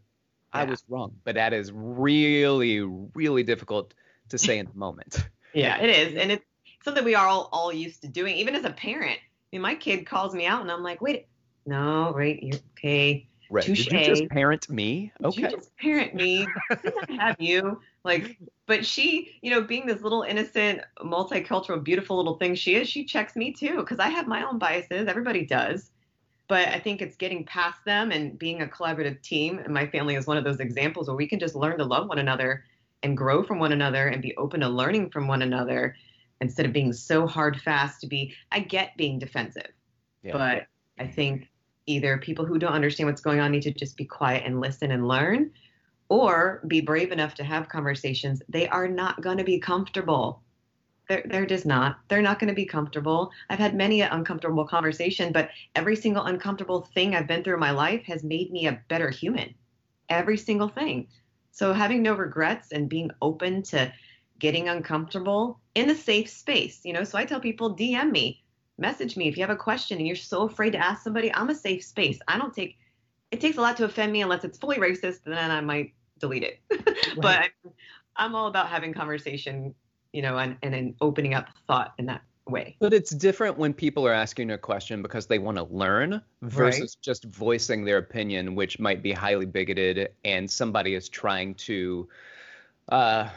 [0.51, 1.15] I was wrong.
[1.23, 3.93] But that is really, really difficult
[4.29, 5.17] to say in the moment.
[5.53, 6.45] yeah it is and it's
[6.83, 9.75] something we are all, all used to doing even as a parent I mean, my
[9.75, 11.27] kid calls me out and i'm like wait
[11.65, 13.65] no right you're okay Right.
[13.65, 15.11] Did you just parent me?
[15.21, 15.41] Did Okay.
[15.41, 16.47] you just parent me
[16.81, 22.17] did I have you like but she you know being this little innocent multicultural beautiful
[22.17, 25.07] little thing she is she checks me too because i have my own biases.
[25.07, 25.91] Everybody does.
[26.47, 30.15] But i think it's getting past them and being a collaborative team and my family
[30.15, 32.65] is one of those examples where we can just learn to love one another
[33.01, 35.95] and grow from one another and be open to learning from one another
[36.41, 39.71] instead of being so hard fast to be i get being defensive.
[40.21, 40.33] Yeah.
[40.33, 40.67] but
[40.99, 41.49] I think
[41.85, 44.91] either people who don't understand what's going on need to just be quiet and listen
[44.91, 45.51] and learn,
[46.13, 48.39] or be brave enough to have conversations.
[48.47, 50.43] They are not going to be comfortable.
[51.09, 51.97] They're, they're just not.
[52.07, 53.31] They're not going to be comfortable.
[53.49, 57.59] I've had many an uncomfortable conversation, but every single uncomfortable thing I've been through in
[57.59, 59.55] my life has made me a better human.
[60.07, 61.07] Every single thing.
[61.49, 63.91] So having no regrets and being open to
[64.37, 67.05] getting uncomfortable in a safe space, you know.
[67.05, 68.43] So I tell people, DM me,
[68.77, 71.33] message me if you have a question and you're so afraid to ask somebody.
[71.33, 72.19] I'm a safe space.
[72.27, 72.77] I don't take.
[73.31, 76.43] It takes a lot to offend me unless it's fully racist, then I might delete
[76.43, 76.59] it.
[77.21, 77.51] but
[78.15, 79.73] I'm all about having conversation,
[80.11, 82.75] you know, and and then opening up thought in that way.
[82.79, 86.95] But it's different when people are asking a question because they want to learn versus
[86.95, 92.07] just voicing their opinion, which might be highly bigoted, and somebody is trying to
[92.89, 93.29] uh,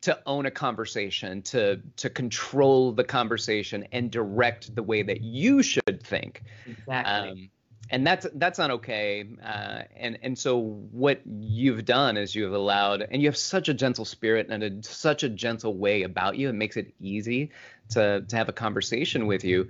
[0.00, 5.62] to own a conversation, to to control the conversation and direct the way that you
[5.62, 6.42] should think.
[6.66, 7.30] Exactly.
[7.30, 7.50] Um,
[7.90, 9.26] and that's that's not okay.
[9.42, 10.58] Uh, and and so
[10.92, 14.82] what you've done is you've allowed, and you have such a gentle spirit and a,
[14.82, 16.48] such a gentle way about you.
[16.48, 17.50] It makes it easy
[17.90, 19.68] to to have a conversation with you.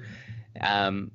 [0.60, 1.10] Um,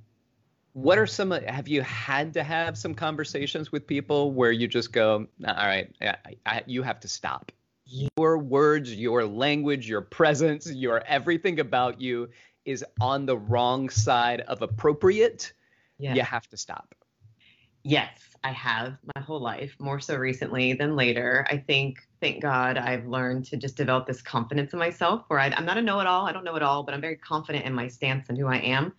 [0.74, 1.32] what are some?
[1.32, 5.94] Have you had to have some conversations with people where you just go, all right,
[6.02, 7.52] I, I, you have to stop.
[8.18, 12.30] Your words, your language, your presence, your everything about you
[12.66, 15.54] is on the wrong side of appropriate
[16.00, 16.14] yeah.
[16.14, 16.96] you have to stop.
[17.84, 21.46] Yes, I have my whole life, more so recently than later.
[21.50, 25.48] I think, thank God, I've learned to just develop this confidence in myself where I,
[25.48, 26.26] I'm not a know it all.
[26.26, 28.58] I don't know it all, but I'm very confident in my stance and who I
[28.58, 28.94] am.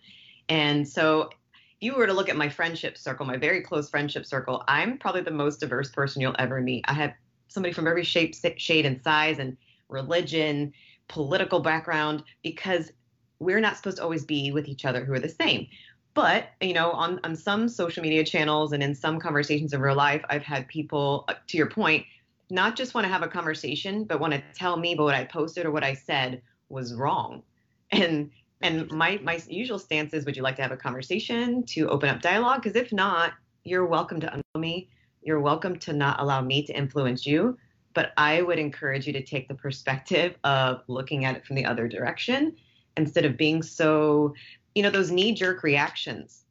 [0.49, 4.25] And so, if you were to look at my friendship circle, my very close friendship
[4.25, 6.85] circle, I'm probably the most diverse person you'll ever meet.
[6.87, 7.13] I have
[7.47, 9.57] somebody from every shape, shade, and size, and
[9.89, 10.73] religion,
[11.07, 12.91] political background, because
[13.39, 15.67] we're not supposed to always be with each other who are the same
[16.15, 19.95] but you know on, on some social media channels and in some conversations in real
[19.95, 22.03] life i've had people uh, to your point
[22.49, 25.65] not just want to have a conversation but want to tell me what i posted
[25.65, 27.43] or what i said was wrong.
[27.91, 31.87] And and my my usual stance is would you like to have a conversation to
[31.87, 32.63] open up dialogue?
[32.63, 34.89] Because if not you're welcome to unknow me.
[35.21, 37.57] You're welcome to not allow me to influence you.
[37.93, 41.65] But i would encourage you to take the perspective of looking at it from the
[41.65, 42.55] other direction
[42.97, 44.33] instead of being so
[44.75, 46.43] you know those knee jerk reactions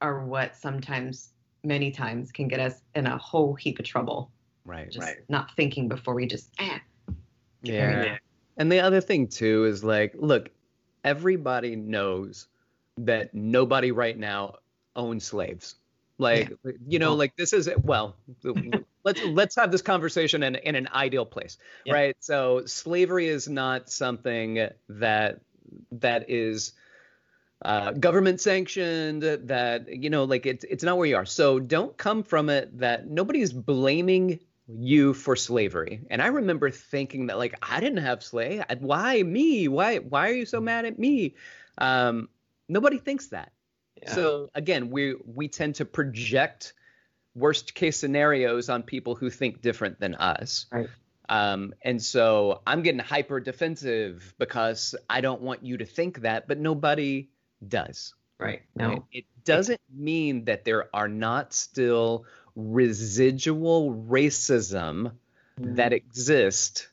[0.00, 1.30] are what sometimes
[1.64, 4.30] many times can get us in a whole heap of trouble
[4.64, 4.90] Right.
[4.90, 6.78] just not thinking before we just eh.
[7.62, 8.04] Yeah.
[8.04, 8.18] Yeah.
[8.56, 10.50] And the other thing too is like, look,
[11.04, 12.46] everybody knows
[12.98, 14.56] that nobody right now
[14.94, 15.74] owns slaves.
[16.18, 16.52] Like,
[16.86, 18.14] you know, Well- like this is well,
[19.04, 21.94] let's let's have this conversation in in an ideal place, Yeah.
[21.94, 22.16] right?
[22.20, 25.40] So slavery is not something that
[25.92, 26.72] that is
[27.64, 31.96] uh, government sanctioned that you know like it's it's not where you are so don't
[31.96, 36.00] come from it that nobody's blaming you for slavery.
[36.10, 38.62] And I remember thinking that like I didn't have slave.
[38.78, 39.68] Why me?
[39.68, 41.34] Why why are you so mad at me?
[41.78, 42.28] Um,
[42.68, 43.52] nobody thinks that.
[44.00, 44.14] Yeah.
[44.14, 46.74] So again, we we tend to project
[47.34, 50.66] worst case scenarios on people who think different than us.
[50.70, 50.88] Right.
[51.28, 56.46] Um, and so I'm getting hyper defensive because I don't want you to think that,
[56.46, 57.30] but nobody
[57.68, 58.14] does.
[58.38, 58.62] Right.
[58.74, 58.88] No.
[58.88, 59.02] Right?
[59.12, 65.12] It doesn't mean that there are not still residual racism
[65.60, 65.76] mm.
[65.76, 66.88] that exist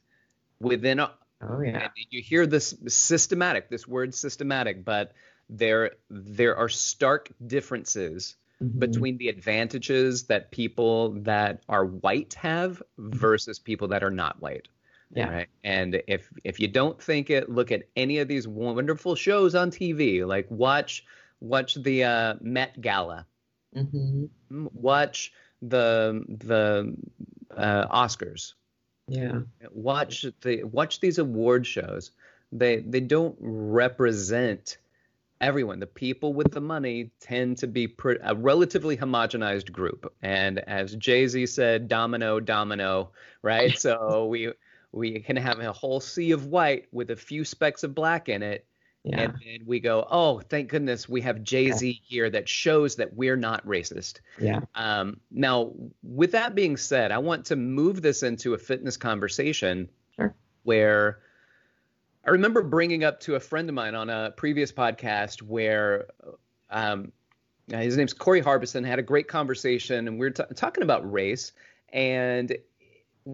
[0.60, 1.12] within a,
[1.42, 5.14] oh yeah you hear this systematic this word systematic but
[5.50, 8.80] there there are stark differences mm-hmm.
[8.80, 13.18] between the advantages that people that are white have mm-hmm.
[13.18, 14.68] versus people that are not white
[15.12, 15.30] yeah.
[15.30, 15.48] Right.
[15.64, 19.72] And if if you don't think it, look at any of these wonderful shows on
[19.72, 20.26] TV.
[20.26, 21.06] Like watch
[21.40, 23.26] watch the uh, Met Gala.
[23.76, 24.26] Mm-hmm.
[24.52, 26.96] Mm, watch the the
[27.56, 28.54] uh, Oscars.
[29.08, 29.40] Yeah.
[29.72, 32.12] Watch the watch these award shows.
[32.52, 34.78] They they don't represent
[35.42, 35.80] everyone.
[35.80, 40.14] The people with the money tend to be pre- a relatively homogenized group.
[40.22, 43.78] And as Jay Z said, domino, domino, right?
[43.80, 44.52] so we
[44.92, 48.42] we can have a whole sea of white with a few specks of black in
[48.44, 48.66] it,
[49.04, 49.22] yeah.
[49.22, 51.94] And then we go, oh, thank goodness we have Jay Z yeah.
[52.04, 54.20] here that shows that we're not racist.
[54.40, 54.62] Yeah.
[54.76, 55.72] Um, now,
[56.04, 60.36] with that being said, I want to move this into a fitness conversation sure.
[60.64, 61.20] where
[62.26, 66.08] I remember bringing up to a friend of mine on a previous podcast where
[66.70, 67.14] um,
[67.70, 71.54] his name's Corey Harbison, had a great conversation, and we are t- talking about race.
[71.94, 72.56] And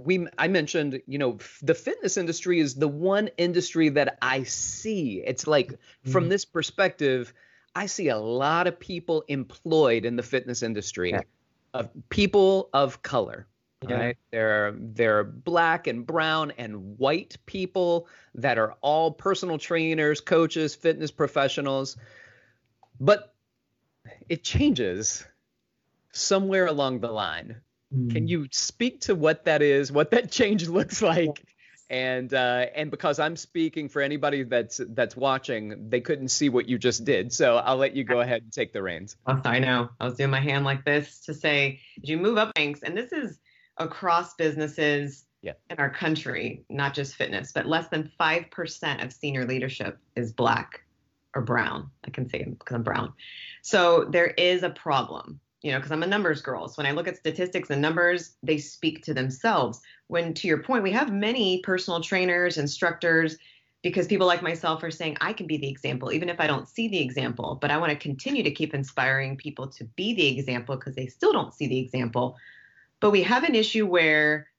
[0.04, 4.44] we I mentioned, you know, f- the fitness industry is the one industry that I
[4.44, 5.24] see.
[5.26, 6.12] It's like mm-hmm.
[6.12, 7.34] from this perspective,
[7.74, 11.22] I see a lot of people employed in the fitness industry yeah.
[11.74, 13.48] of people of color.
[13.88, 13.96] Yeah.
[13.96, 14.18] Right?
[14.32, 20.74] There, there are black and brown and white people that are all personal trainers, coaches,
[20.74, 21.98] fitness professionals.
[23.00, 23.34] But
[24.28, 25.26] it changes
[26.12, 27.62] somewhere along the line.
[27.96, 28.28] Can hmm.
[28.28, 31.44] you speak to what that is, what that change looks like?
[31.90, 36.68] And uh, and because I'm speaking for anybody that's that's watching, they couldn't see what
[36.68, 37.32] you just did.
[37.32, 39.16] So I'll let you go ahead and take the reins.
[39.28, 39.90] I know.
[40.00, 42.98] I was doing my hand like this to say, as you move up ranks, and
[42.98, 43.38] this is
[43.78, 45.54] across businesses yeah.
[45.70, 50.34] in our country, not just fitness, but less than five percent of senior leadership is
[50.34, 50.82] black
[51.36, 51.92] or brown.
[52.04, 53.14] I can say because I'm brown.
[53.62, 56.68] So there is a problem you know, because I'm a numbers girl.
[56.68, 59.82] So when I look at statistics and numbers, they speak to themselves.
[60.06, 63.36] When, to your point, we have many personal trainers, instructors,
[63.82, 66.68] because people like myself are saying, I can be the example, even if I don't
[66.68, 67.58] see the example.
[67.60, 71.08] But I want to continue to keep inspiring people to be the example because they
[71.08, 72.38] still don't see the example.
[73.00, 74.52] But we have an issue where,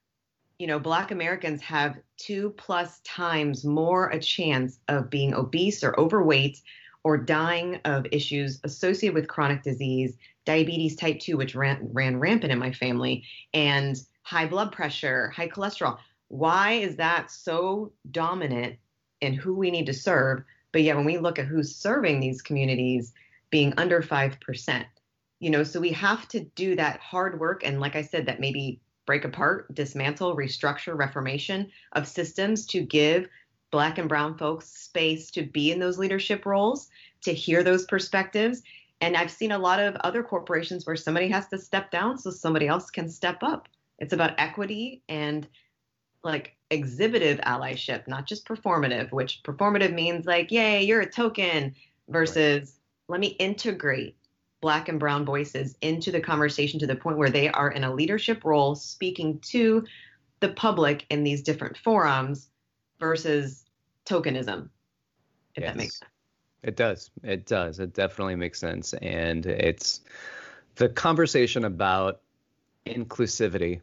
[0.58, 5.94] you know, Black Americans have two plus times more a chance of being obese or
[6.00, 6.60] overweight
[7.04, 12.52] or dying of issues associated with chronic disease diabetes type 2, which ran, ran rampant
[12.52, 15.98] in my family, and high blood pressure, high cholesterol.
[16.28, 18.76] Why is that so dominant
[19.20, 20.42] in who we need to serve?
[20.72, 23.12] But yet, when we look at who's serving these communities,
[23.50, 24.84] being under 5%,
[25.38, 27.62] you know, so we have to do that hard work.
[27.64, 33.28] And like I said, that maybe break apart, dismantle, restructure, reformation of systems to give
[33.70, 36.88] Black and Brown folks space to be in those leadership roles,
[37.22, 38.62] to hear those perspectives,
[39.00, 42.30] and I've seen a lot of other corporations where somebody has to step down so
[42.30, 43.68] somebody else can step up.
[43.98, 45.46] It's about equity and
[46.22, 51.74] like exhibitive allyship, not just performative, which performative means like, yay, you're a token,
[52.08, 52.78] versus
[53.08, 53.14] right.
[53.14, 54.16] let me integrate
[54.60, 57.94] black and brown voices into the conversation to the point where they are in a
[57.94, 59.84] leadership role speaking to
[60.40, 62.48] the public in these different forums
[62.98, 63.64] versus
[64.04, 64.68] tokenism,
[65.54, 65.70] if yes.
[65.70, 66.10] that makes sense.
[66.62, 67.10] It does.
[67.22, 67.78] It does.
[67.78, 68.92] It definitely makes sense.
[68.94, 70.00] And it's
[70.76, 72.20] the conversation about
[72.86, 73.80] inclusivity,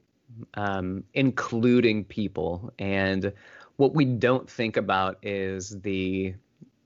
[0.56, 2.74] um, including people.
[2.80, 3.34] And
[3.78, 6.36] what we don't think about is the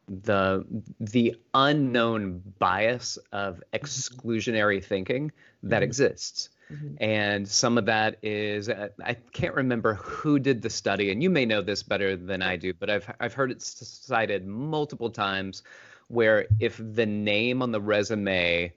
[0.09, 0.65] the
[1.01, 5.31] the unknown bias of exclusionary thinking
[5.63, 5.83] that mm-hmm.
[5.83, 6.49] exists.
[6.71, 7.01] Mm-hmm.
[7.01, 11.45] And some of that is I can't remember who did the study, and you may
[11.45, 15.63] know this better than I do, but I've I've heard it cited multiple times
[16.09, 18.73] where if the name on the resume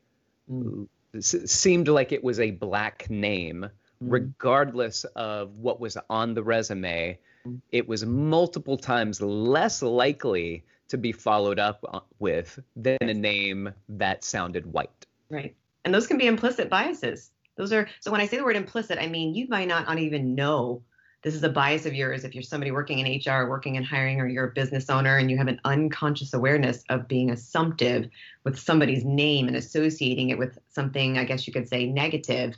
[0.51, 0.86] mm.
[1.20, 3.70] seemed like it was a black name, mm.
[4.01, 7.61] regardless of what was on the resume, mm.
[7.72, 14.24] it was multiple times less likely to be followed up with than a name that
[14.24, 15.07] sounded white.
[15.28, 15.55] Right.
[15.84, 17.30] And those can be implicit biases.
[17.57, 20.34] Those are so when I say the word implicit, I mean you might not even
[20.34, 20.82] know
[21.22, 24.20] this is a bias of yours if you're somebody working in HR, working in hiring,
[24.20, 28.09] or you're a business owner and you have an unconscious awareness of being assumptive
[28.44, 32.57] with somebody's name and associating it with something, I guess you could say, negative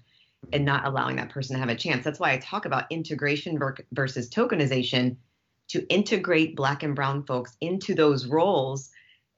[0.52, 2.04] and not allowing that person to have a chance.
[2.04, 3.58] That's why I talk about integration
[3.92, 5.16] versus tokenization
[5.68, 8.90] to integrate Black and Brown folks into those roles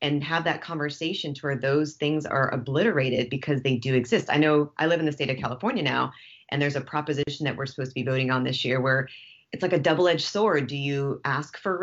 [0.05, 4.29] and have that conversation to where those things are obliterated because they do exist.
[4.29, 6.13] I know I live in the state of California now,
[6.51, 9.09] and there's a proposition that we're supposed to be voting on this year where
[9.51, 10.67] it's like a double-edged sword.
[10.67, 11.83] Do you ask for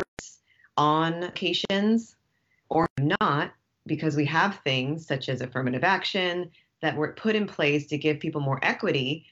[0.76, 2.14] on occasions
[2.68, 3.54] or not?
[3.86, 6.48] Because we have things such as affirmative action
[6.80, 9.26] that were put in place to give people more equity.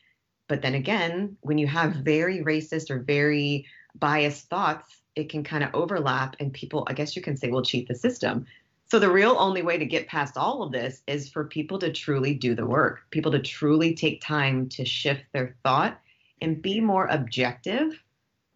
[0.49, 5.62] But then again, when you have very racist or very biased thoughts, it can kind
[5.62, 8.47] of overlap and people, I guess you can say, will cheat the system.
[8.91, 11.93] So the real only way to get past all of this is for people to
[11.93, 16.01] truly do the work, people to truly take time to shift their thought
[16.43, 18.03] and be more objective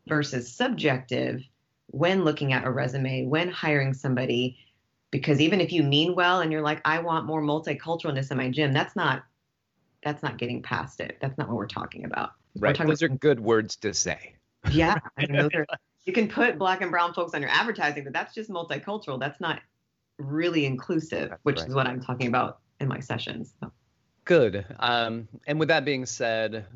[0.08, 1.40] versus subjective
[1.88, 4.58] when looking at a resume, when hiring somebody.
[5.12, 8.50] Because even if you mean well and you're like, I want more multiculturalness in my
[8.50, 9.22] gym, that's not
[10.02, 11.16] that's not getting past it.
[11.20, 12.32] That's not what we're talking about.
[12.58, 12.74] Right.
[12.74, 14.34] Talking those about- are good words to say.
[14.72, 14.98] Yeah.
[15.16, 15.66] I mean, those are,
[16.06, 19.20] you can put black and brown folks on your advertising, but that's just multicultural.
[19.20, 19.60] That's not
[20.18, 21.68] really inclusive, That's which right.
[21.68, 23.54] is what I'm talking about in my sessions.
[23.60, 23.70] So.
[24.24, 24.64] Good.
[24.78, 26.66] Um, and with that being said,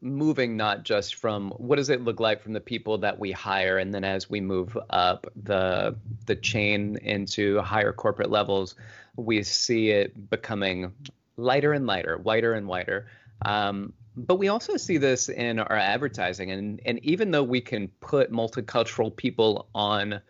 [0.00, 3.78] moving not just from what does it look like from the people that we hire,
[3.78, 5.94] and then as we move up the
[6.26, 8.74] the chain into higher corporate levels,
[9.14, 10.92] we see it becoming
[11.36, 13.06] lighter and lighter, whiter and whiter.
[13.44, 17.86] Um, but we also see this in our advertising, and and even though we can
[18.00, 20.20] put multicultural people on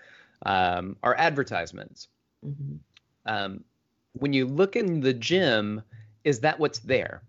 [0.44, 2.08] um, our advertisements,
[2.46, 2.76] Mm-hmm.
[3.26, 3.64] Um,
[4.12, 5.82] when you look in the gym,
[6.24, 7.22] is that what's there?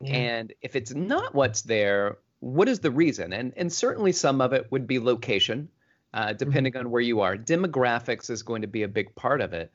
[0.00, 0.16] Yeah.
[0.16, 3.32] And if it's not what's there, what is the reason?
[3.32, 5.68] And and certainly some of it would be location,
[6.12, 6.36] uh, mm-hmm.
[6.36, 6.86] depending mm-hmm.
[6.86, 7.36] on where you are.
[7.36, 9.70] Demographics is going to be a big part of it,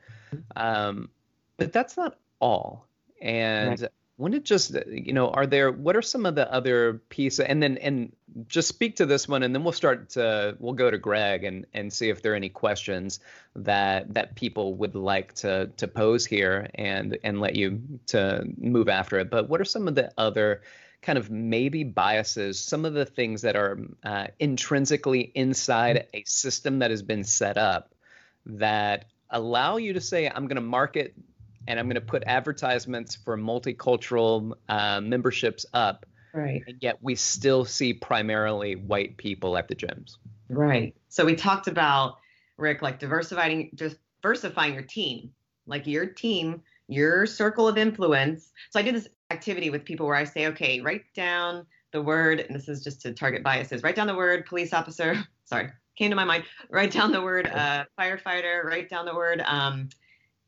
[0.56, 1.08] um,
[1.56, 2.86] but that's not all.
[3.20, 7.00] And right wouldn't it just you know are there what are some of the other
[7.08, 8.12] pieces and then and
[8.46, 11.66] just speak to this one and then we'll start to we'll go to greg and
[11.72, 13.18] and see if there are any questions
[13.56, 18.88] that that people would like to to pose here and and let you to move
[18.88, 19.30] after it.
[19.30, 20.62] But what are some of the other
[21.02, 26.80] kind of maybe biases some of the things that are uh, intrinsically inside a system
[26.80, 27.94] that has been set up
[28.44, 31.14] that allow you to say i'm going to market
[31.66, 36.06] and I'm going to put advertisements for multicultural uh, memberships up.
[36.32, 36.62] Right.
[36.66, 40.16] And yet we still see primarily white people at the gyms.
[40.48, 40.94] Right.
[41.08, 42.18] So we talked about
[42.56, 43.76] Rick, like diversifying
[44.22, 45.30] diversifying your team,
[45.66, 48.50] like your team, your circle of influence.
[48.70, 52.40] So I did this activity with people where I say, okay, write down the word,
[52.40, 53.82] and this is just to target biases.
[53.82, 55.16] Write down the word police officer.
[55.44, 56.44] Sorry, came to my mind.
[56.68, 58.64] Write down the word uh, firefighter.
[58.64, 59.88] Write down the word um,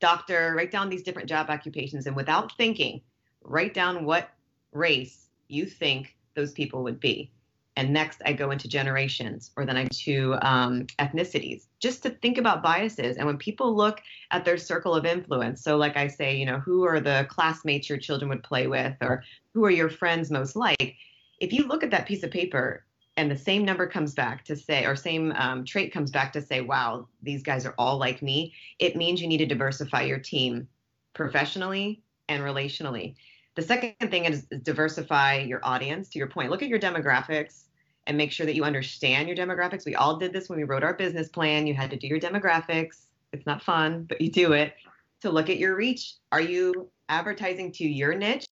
[0.02, 3.00] doctor, write down these different job occupations, and without thinking,
[3.42, 4.30] write down what
[4.72, 7.30] race you think those people would be.
[7.76, 12.10] And next, I go into generations, or then I go to um, ethnicities, just to
[12.10, 13.16] think about biases.
[13.16, 16.58] And when people look at their circle of influence, so like I say, you know,
[16.58, 19.22] who are the classmates your children would play with, or
[19.54, 20.96] who are your friends most like?
[21.38, 22.84] If you look at that piece of paper
[23.16, 26.40] and the same number comes back to say, or same um, trait comes back to
[26.40, 30.18] say, wow, these guys are all like me, it means you need to diversify your
[30.18, 30.66] team
[31.12, 33.14] professionally and relationally.
[33.54, 36.08] The second thing is, is diversify your audience.
[36.10, 37.64] To your point, look at your demographics
[38.06, 39.84] and make sure that you understand your demographics.
[39.84, 41.66] We all did this when we wrote our business plan.
[41.66, 43.06] You had to do your demographics.
[43.32, 44.74] It's not fun, but you do it
[45.20, 46.14] to look at your reach.
[46.32, 48.46] Are you advertising to your niche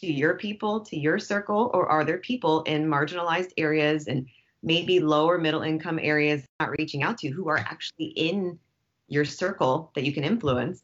[0.00, 4.26] to your people, to your circle, or are there people in marginalized areas and
[4.62, 8.58] maybe lower middle income areas not reaching out to who are actually in
[9.08, 10.82] your circle that you can influence?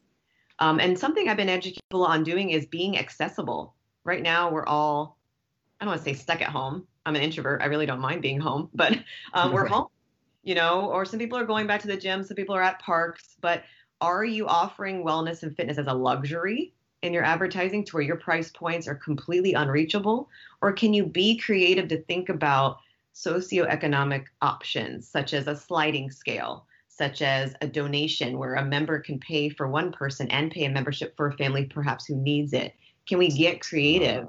[0.58, 3.74] Um, and something I've been educating people on doing is being accessible.
[4.04, 5.18] Right now, we're all,
[5.80, 6.86] I don't want to say stuck at home.
[7.04, 7.62] I'm an introvert.
[7.62, 8.98] I really don't mind being home, but
[9.34, 9.88] um, we're home,
[10.42, 12.80] you know, or some people are going back to the gym, some people are at
[12.80, 13.64] parks, but
[14.00, 18.16] are you offering wellness and fitness as a luxury in your advertising to where your
[18.16, 20.28] price points are completely unreachable?
[20.60, 22.78] Or can you be creative to think about
[23.14, 29.18] socioeconomic options, such as a sliding scale, such as a donation where a member can
[29.18, 32.74] pay for one person and pay a membership for a family perhaps who needs it?
[33.08, 34.28] Can we get creative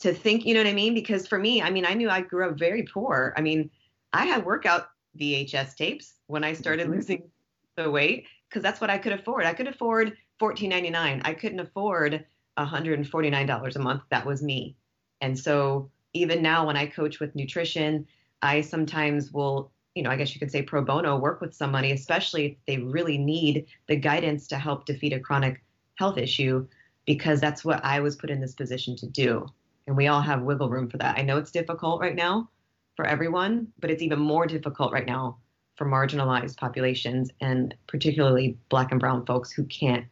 [0.00, 0.94] to think, you know what I mean?
[0.94, 3.32] Because for me, I mean, I knew I grew up very poor.
[3.36, 3.70] I mean,
[4.12, 4.88] I had workout
[5.18, 6.96] VHS tapes when I started mm-hmm.
[6.96, 7.30] losing
[7.76, 9.44] the weight because that's what I could afford.
[9.44, 11.20] I could afford $14.99.
[11.24, 12.24] I couldn't afford
[12.58, 14.02] $149 a month.
[14.10, 14.76] That was me.
[15.20, 18.06] And so even now, when I coach with nutrition,
[18.42, 21.92] I sometimes will, you know, I guess you could say pro bono work with somebody,
[21.92, 25.62] especially if they really need the guidance to help defeat a chronic
[25.96, 26.66] health issue,
[27.04, 29.46] because that's what I was put in this position to do.
[29.86, 31.18] And we all have wiggle room for that.
[31.18, 32.50] I know it's difficult right now
[32.94, 35.38] for everyone, but it's even more difficult right now
[35.76, 40.04] for marginalized populations and particularly black and brown folks who can't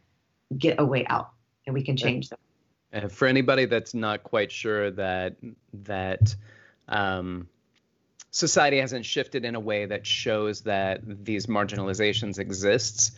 [0.55, 1.31] get a way out
[1.65, 2.39] and we can change them.
[2.91, 5.35] And for anybody that's not quite sure that
[5.73, 6.35] that
[6.87, 7.47] um,
[8.31, 13.11] society hasn't shifted in a way that shows that these marginalizations exists,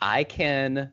[0.00, 0.92] I can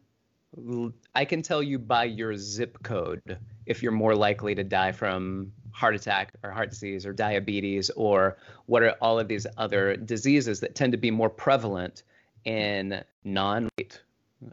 [1.13, 5.51] I can tell you by your zip code if you're more likely to die from
[5.71, 10.61] heart attack or heart disease or diabetes or what are all of these other diseases
[10.61, 12.03] that tend to be more prevalent
[12.45, 14.01] in non-white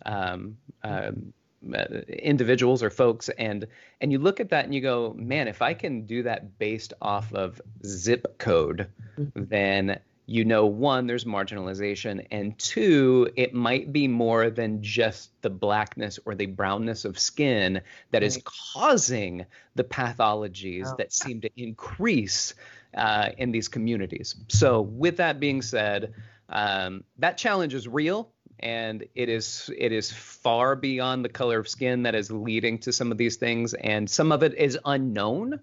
[0.04, 1.32] um, um,
[1.74, 3.66] uh, individuals or folks and
[4.00, 6.92] and you look at that and you go man if i can do that based
[7.00, 9.44] off of zip code mm-hmm.
[9.44, 15.50] then you know, one, there's marginalization, and two, it might be more than just the
[15.50, 17.80] blackness or the brownness of skin
[18.12, 18.40] that is
[18.72, 20.94] causing the pathologies oh.
[20.96, 22.54] that seem to increase
[22.96, 24.36] uh, in these communities.
[24.48, 26.14] So, with that being said,
[26.48, 28.30] um, that challenge is real
[28.62, 32.92] and it is it is far beyond the color of skin that is leading to
[32.92, 35.60] some of these things and some of it is unknown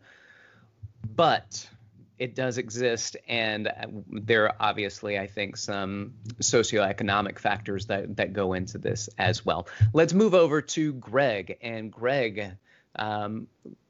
[1.16, 1.68] but
[2.20, 3.72] it does exist, and uh,
[4.12, 9.68] there are obviously, I think, some socioeconomic factors that that go into this as well.
[9.94, 12.52] Let's move over to Greg, and Greg,
[12.98, 13.48] um,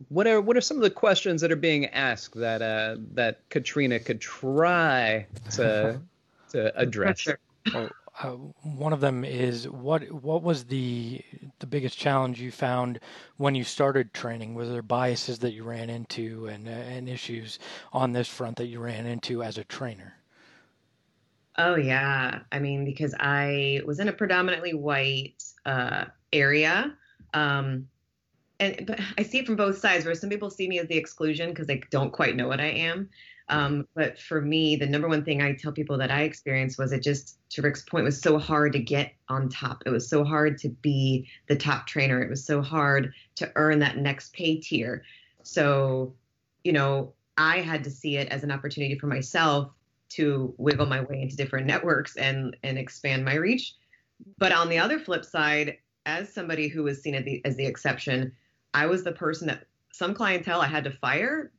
[0.10, 3.50] what are what are some of the questions that are being asked that uh, that
[3.50, 6.00] Katrina could try to
[6.52, 7.28] to address?
[7.74, 7.90] Well,
[8.22, 11.22] uh, one of them is what what was the
[11.60, 13.00] the biggest challenge you found
[13.38, 14.54] when you started training?
[14.54, 17.60] Were there biases that you ran into and uh, and issues
[17.94, 20.16] on this front that you ran into as a trainer?
[21.58, 26.96] Oh yeah, I mean because I was in a predominantly white uh, area.
[27.34, 27.88] Um,
[28.60, 30.04] and but I see it from both sides.
[30.04, 32.68] Where some people see me as the exclusion because they don't quite know what I
[32.68, 33.10] am,
[33.50, 36.92] um, but for me, the number one thing I tell people that I experienced was
[36.92, 39.84] it just, to Rick's point, was so hard to get on top.
[39.86, 42.22] It was so hard to be the top trainer.
[42.22, 45.04] It was so hard to earn that next pay tier.
[45.44, 46.14] So,
[46.64, 49.72] you know, I had to see it as an opportunity for myself
[50.10, 53.76] to wiggle my way into different networks and and expand my reach.
[54.38, 57.66] But on the other flip side, as somebody who was seen as the, as the
[57.66, 58.32] exception,
[58.74, 61.52] I was the person that some clientele I had to fire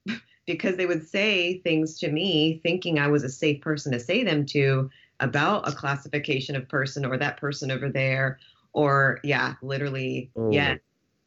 [0.51, 4.25] because they would say things to me thinking I was a safe person to say
[4.25, 4.91] them to
[5.21, 8.41] about a classification of person or that person over there
[8.73, 10.51] or yeah literally oh.
[10.51, 10.77] yeah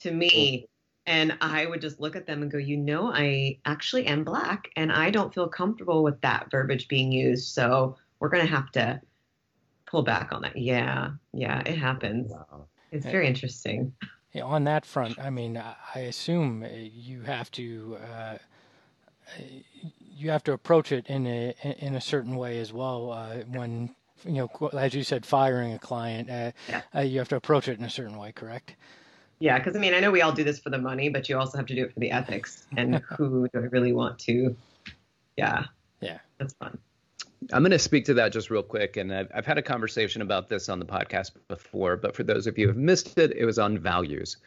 [0.01, 0.67] to me.
[1.05, 4.69] And I would just look at them and go you know I actually am black
[4.75, 8.71] and I don't feel comfortable with that verbiage being used so we're going to have
[8.71, 9.01] to
[9.85, 10.57] pull back on that.
[10.57, 12.31] Yeah yeah it happens.
[12.31, 12.67] Wow.
[12.91, 13.93] it's very interesting.
[14.41, 15.61] On that front, I mean,
[15.95, 18.37] I assume you have to uh,
[20.15, 23.11] you have to approach it in a in a certain way as well.
[23.11, 23.93] Uh, when
[24.25, 26.81] you know, as you said, firing a client, uh, yeah.
[26.95, 28.31] uh, you have to approach it in a certain way.
[28.31, 28.75] Correct?
[29.39, 31.37] Yeah, because I mean, I know we all do this for the money, but you
[31.37, 34.55] also have to do it for the ethics and who do I really want to?
[35.35, 35.65] Yeah.
[35.99, 36.19] Yeah.
[36.37, 36.77] That's fun.
[37.51, 38.95] I'm going to speak to that just real quick.
[38.95, 42.47] And I've, I've, had a conversation about this on the podcast before, but for those
[42.47, 44.37] of you who have missed it, it was on values.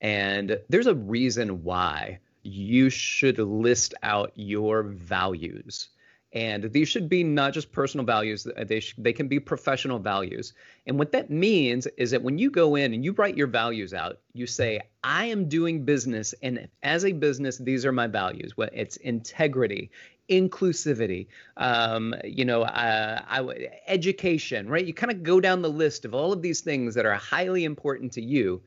[0.00, 5.88] And there's a reason why you should list out your values.
[6.32, 10.52] And these should be not just personal values, they, sh- they can be professional values.
[10.86, 13.94] And what that means is that when you go in and you write your values
[13.94, 18.54] out, you say, I am doing business, and as a business, these are my values.
[18.54, 19.90] What it's integrity,
[20.28, 24.84] inclusivity, um, you know, uh, I, education, right?
[24.84, 27.64] You kind of go down the list of all of these things that are highly
[27.64, 28.60] important to you.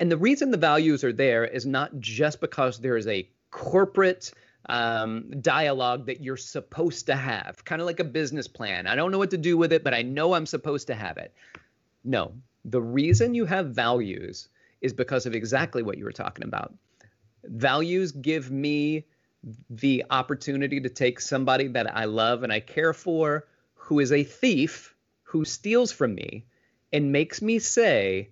[0.00, 4.32] And the reason the values are there is not just because there is a corporate
[4.66, 8.86] um, dialogue that you're supposed to have, kind of like a business plan.
[8.86, 11.18] I don't know what to do with it, but I know I'm supposed to have
[11.18, 11.34] it.
[12.02, 12.32] No,
[12.64, 14.48] the reason you have values
[14.80, 16.72] is because of exactly what you were talking about.
[17.44, 19.04] Values give me
[19.68, 24.24] the opportunity to take somebody that I love and I care for, who is a
[24.24, 24.94] thief,
[25.24, 26.46] who steals from me,
[26.90, 28.30] and makes me say,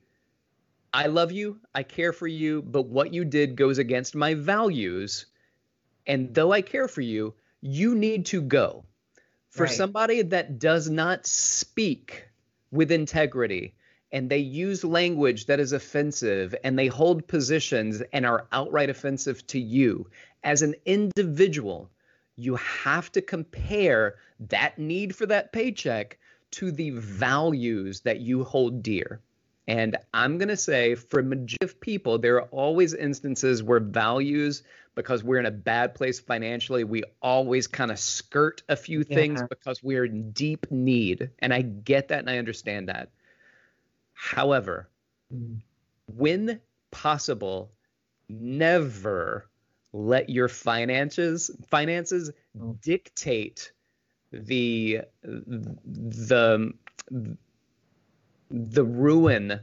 [0.93, 5.27] I love you, I care for you, but what you did goes against my values.
[6.07, 8.85] And though I care for you, you need to go.
[9.51, 9.73] For right.
[9.73, 12.29] somebody that does not speak
[12.71, 13.75] with integrity
[14.13, 19.47] and they use language that is offensive and they hold positions and are outright offensive
[19.49, 20.09] to you
[20.45, 21.91] as an individual,
[22.37, 26.19] you have to compare that need for that paycheck
[26.53, 29.21] to the values that you hold dear.
[29.69, 34.63] And I'm going to say for majority of people, there are always instances where values,
[34.95, 39.41] because we're in a bad place financially, we always kind of skirt a few things
[39.41, 39.47] yeah.
[39.51, 41.31] because we're in deep need.
[41.41, 43.11] And I get that and I understand that.
[44.15, 44.89] However,
[45.33, 45.61] mm.
[46.07, 46.61] when
[46.91, 47.71] possible,
[48.31, 49.47] never
[49.93, 52.77] let your finances finances oh.
[52.83, 53.73] dictate
[54.33, 56.73] the the
[58.51, 59.61] the ruin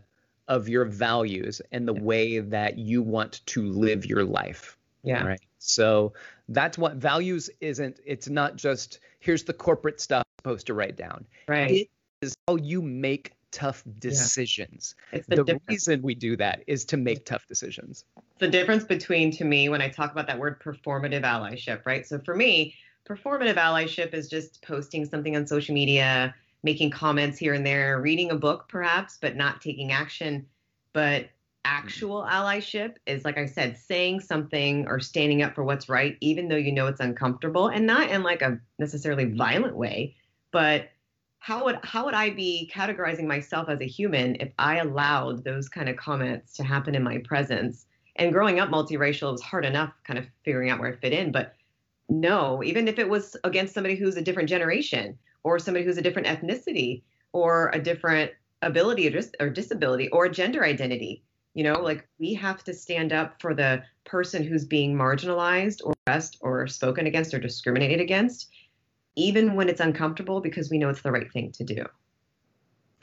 [0.47, 4.77] of your values and the way that you want to live your life.
[5.03, 5.25] Yeah.
[5.25, 5.41] Right.
[5.59, 6.13] So
[6.49, 7.99] that's what values isn't.
[8.05, 11.25] It's not just here's the corporate stuff supposed to write down.
[11.47, 11.71] Right.
[11.71, 11.89] It
[12.21, 14.95] is how you make tough decisions.
[15.11, 15.19] Yeah.
[15.19, 18.05] It's the, the reason we do that is to make tough decisions.
[18.37, 22.05] The difference between, to me, when I talk about that word performative allyship, right?
[22.05, 22.75] So for me,
[23.07, 28.31] performative allyship is just posting something on social media, making comments here and there, reading
[28.31, 30.47] a book perhaps, but not taking action.
[30.93, 31.29] But
[31.63, 36.47] actual allyship is, like I said, saying something or standing up for what's right, even
[36.47, 40.15] though you know it's uncomfortable and not in like a necessarily violent way,
[40.51, 40.89] but
[41.37, 45.69] how would how would I be categorizing myself as a human if I allowed those
[45.69, 47.85] kind of comments to happen in my presence?
[48.15, 51.31] And growing up multiracial was hard enough kind of figuring out where I fit in,
[51.31, 51.53] but
[52.09, 56.01] no, even if it was against somebody who's a different generation, or somebody who's a
[56.01, 58.31] different ethnicity or a different
[58.63, 61.23] ability or, dis- or disability or gender identity.
[61.53, 65.93] You know, like we have to stand up for the person who's being marginalized or
[66.07, 68.49] oppressed or spoken against or discriminated against,
[69.15, 71.85] even when it's uncomfortable because we know it's the right thing to do.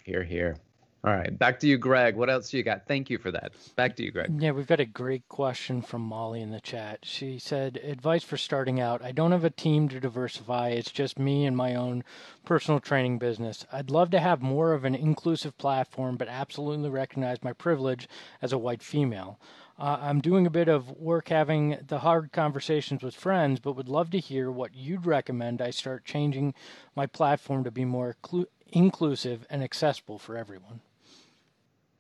[0.05, 0.57] Here, here.
[1.05, 2.14] All right, back to you, Greg.
[2.14, 2.86] What else you got?
[2.86, 3.55] Thank you for that.
[3.74, 4.40] Back to you, Greg.
[4.40, 7.00] Yeah, we've got a great question from Molly in the chat.
[7.03, 9.03] She said, Advice for starting out.
[9.03, 10.68] I don't have a team to diversify.
[10.68, 12.05] It's just me and my own
[12.44, 13.66] personal training business.
[13.72, 18.09] I'd love to have more of an inclusive platform, but absolutely recognize my privilege
[18.40, 19.40] as a white female.
[19.80, 23.88] Uh, I'm doing a bit of work having the hard conversations with friends, but would
[23.88, 26.55] love to hear what you'd recommend I start changing
[26.94, 30.80] my platform to be more clu- inclusive and accessible for everyone.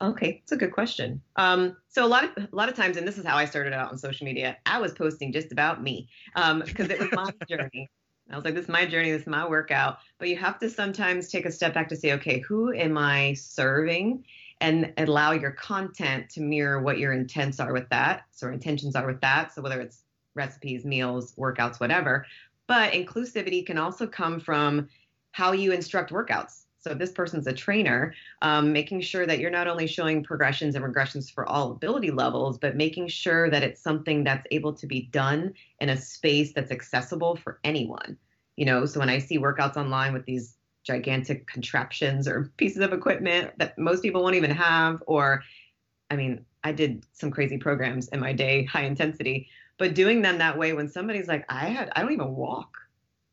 [0.02, 1.22] Okay, it's a good question.
[1.36, 3.72] Um, so a lot of a lot of times, and this is how I started
[3.72, 4.56] out on social media.
[4.66, 7.88] I was posting just about me because um, it was my journey.
[8.28, 9.98] I was like, this is my journey, this is my workout.
[10.18, 13.34] But you have to sometimes take a step back to say, okay, who am I
[13.34, 14.24] serving?
[14.60, 18.22] And allow your content to mirror what your intents are with that.
[18.32, 19.54] So intentions are with that.
[19.54, 20.02] So whether it's
[20.34, 22.26] recipes, meals, workouts, whatever.
[22.66, 24.88] But inclusivity can also come from
[25.32, 28.12] how you instruct workouts so this person's a trainer,
[28.42, 32.58] um, making sure that you're not only showing progressions and regressions for all ability levels,
[32.58, 36.72] but making sure that it's something that's able to be done in a space that's
[36.72, 38.18] accessible for anyone.
[38.56, 42.92] You know, so when I see workouts online with these gigantic contraptions or pieces of
[42.92, 45.44] equipment that most people won't even have, or
[46.10, 50.38] I mean, I did some crazy programs in my day, high intensity, but doing them
[50.38, 52.76] that way when somebody's like, I had, I don't even walk.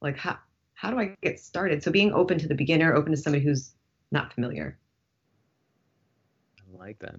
[0.01, 0.37] Like, how,
[0.79, 1.83] how do I get started?
[1.83, 3.73] So being open to the beginner, open to somebody who's
[4.13, 4.77] not familiar.
[6.57, 7.15] I like that.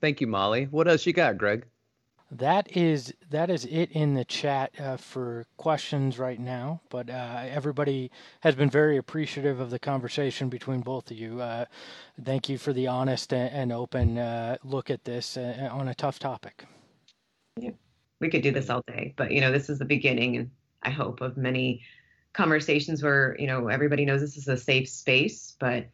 [0.00, 0.68] Thank you, Molly.
[0.70, 1.66] What else you got, Greg?
[2.30, 6.80] That is that is it in the chat uh, for questions right now.
[6.88, 11.42] But uh, everybody has been very appreciative of the conversation between both of you.
[11.42, 11.66] Uh,
[12.24, 16.18] thank you for the honest and, open uh, look at this uh, on a tough
[16.18, 16.64] topic.
[17.60, 17.72] Yeah,
[18.20, 20.50] we could do this all day, but you know this is the beginning, and
[20.82, 21.82] I hope of many
[22.34, 25.86] conversations where you know everybody knows this is a safe space but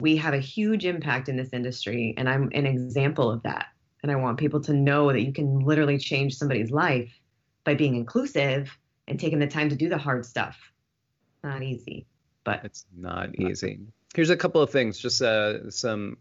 [0.00, 3.66] we have a huge impact in this industry and i'm an example of that.
[4.02, 7.12] And i want people to know that you can literally change somebody's life
[7.64, 8.76] by being inclusive
[9.08, 10.58] and taking the time to do the hard stuff.
[11.42, 12.06] Not easy
[12.44, 13.80] but it's not easy.
[14.14, 16.18] Here's a couple of things just uh, some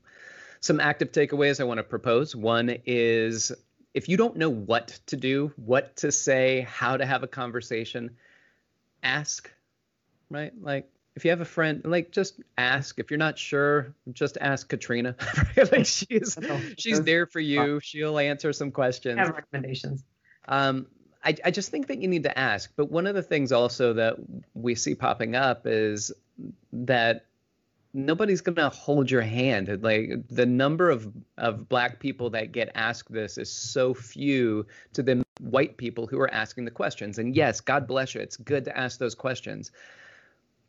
[0.59, 2.35] some active takeaways i want to propose.
[2.35, 3.51] One is
[3.93, 8.11] if you don't know what to do what to say how to have a conversation
[9.03, 9.51] ask,
[10.29, 10.53] right?
[10.61, 12.99] Like if you have a friend, like just ask.
[12.99, 15.15] If you're not sure, just ask Katrina.
[15.71, 16.37] like she's
[16.77, 17.79] she's there for you.
[17.81, 19.19] She'll answer some questions.
[19.19, 20.03] Have recommendations.
[20.47, 20.87] Um,
[21.23, 22.71] I, I just think that you need to ask.
[22.75, 24.15] But one of the things also that
[24.53, 26.11] we see popping up is
[26.73, 27.25] that
[27.93, 29.83] nobody's going to hold your hand.
[29.83, 35.03] Like the number of of black people that get asked this is so few to
[35.03, 37.17] the white people who are asking the questions.
[37.17, 38.21] And yes, God bless you.
[38.21, 39.71] It's good to ask those questions.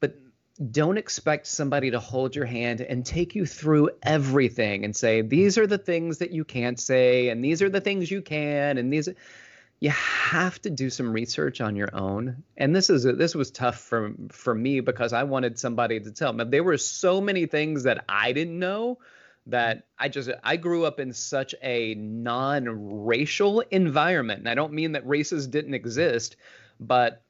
[0.01, 0.17] But
[0.71, 5.59] don't expect somebody to hold your hand and take you through everything and say these
[5.59, 8.93] are the things that you can't say and these are the things you can and
[8.93, 9.09] these
[9.81, 13.79] you have to do some research on your own and this is this was tough
[13.79, 17.85] for for me because I wanted somebody to tell me there were so many things
[17.85, 18.99] that I didn't know
[19.47, 24.93] that I just I grew up in such a non-racial environment and I don't mean
[24.93, 26.37] that races didn't exist
[26.79, 27.23] but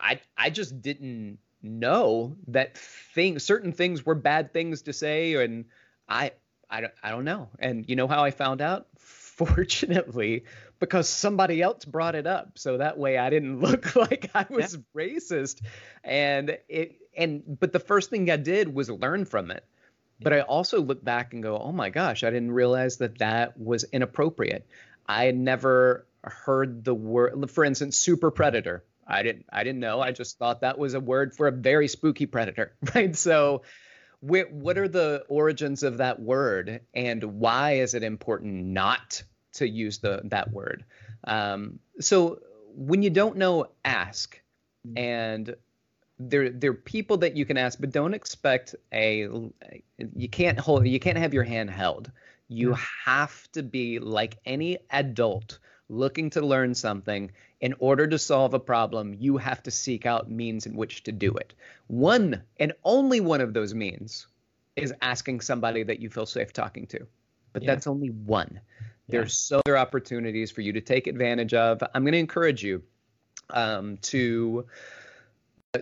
[0.00, 5.66] I I just didn't know that things certain things were bad things to say and
[6.08, 6.32] I
[6.70, 7.48] I don't, I don't know.
[7.58, 8.86] And you know how I found out?
[8.98, 10.44] Fortunately,
[10.78, 12.58] because somebody else brought it up.
[12.58, 14.80] So that way I didn't look like I was yeah.
[14.94, 15.62] racist.
[16.04, 19.64] And it and but the first thing I did was learn from it.
[20.22, 23.58] But I also look back and go, "Oh my gosh, I didn't realize that that
[23.58, 24.66] was inappropriate."
[25.06, 30.00] I had never heard the word for instance super predator I didn't I didn't know.
[30.00, 33.14] I just thought that was a word for a very spooky predator, right?
[33.16, 33.62] So
[34.20, 39.22] what are the origins of that word and why is it important not
[39.54, 40.84] to use the that word?
[41.24, 42.40] Um, so
[42.74, 44.40] when you don't know, ask.
[44.94, 45.56] And
[46.20, 49.28] there there are people that you can ask, but don't expect a
[50.14, 52.10] you can't hold you can't have your hand held.
[52.48, 55.58] You have to be like any adult
[55.88, 60.30] looking to learn something, in order to solve a problem, you have to seek out
[60.30, 61.52] means in which to do it.
[61.88, 64.26] One and only one of those means
[64.76, 67.06] is asking somebody that you feel safe talking to.
[67.52, 67.74] But yeah.
[67.74, 68.60] that's only one.
[69.08, 71.82] There's so other opportunities for you to take advantage of.
[71.94, 72.82] I'm going to encourage you
[73.50, 74.66] um, to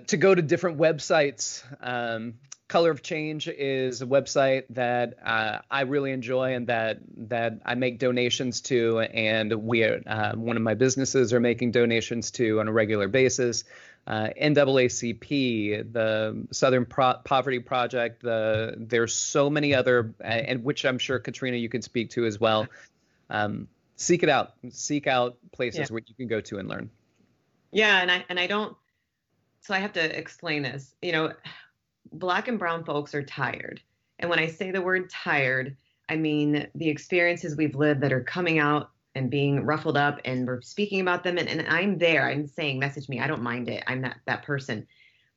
[0.06, 1.62] to go to different websites.
[1.80, 2.34] Um,
[2.68, 7.76] Color of Change is a website that uh, I really enjoy and that that I
[7.76, 12.68] make donations to, and we uh, one of my businesses are making donations to on
[12.68, 13.64] a regular basis.
[14.06, 20.98] Uh, NAACP, the Southern Pro- Poverty Project, the there's so many other, and which I'm
[20.98, 22.66] sure Katrina you can speak to as well.
[23.30, 25.86] Um, seek it out, seek out places yeah.
[25.88, 26.90] where you can go to and learn.
[27.70, 28.76] Yeah, and I and I don't.
[29.60, 30.94] So I have to explain this.
[31.02, 31.32] You know,
[32.12, 33.80] black and brown folks are tired.
[34.18, 35.76] And when I say the word tired,
[36.08, 40.46] I mean the experiences we've lived that are coming out and being ruffled up and
[40.46, 42.28] we're speaking about them and, and I'm there.
[42.28, 43.20] I'm saying message me.
[43.20, 43.84] I don't mind it.
[43.86, 44.86] I'm that that person.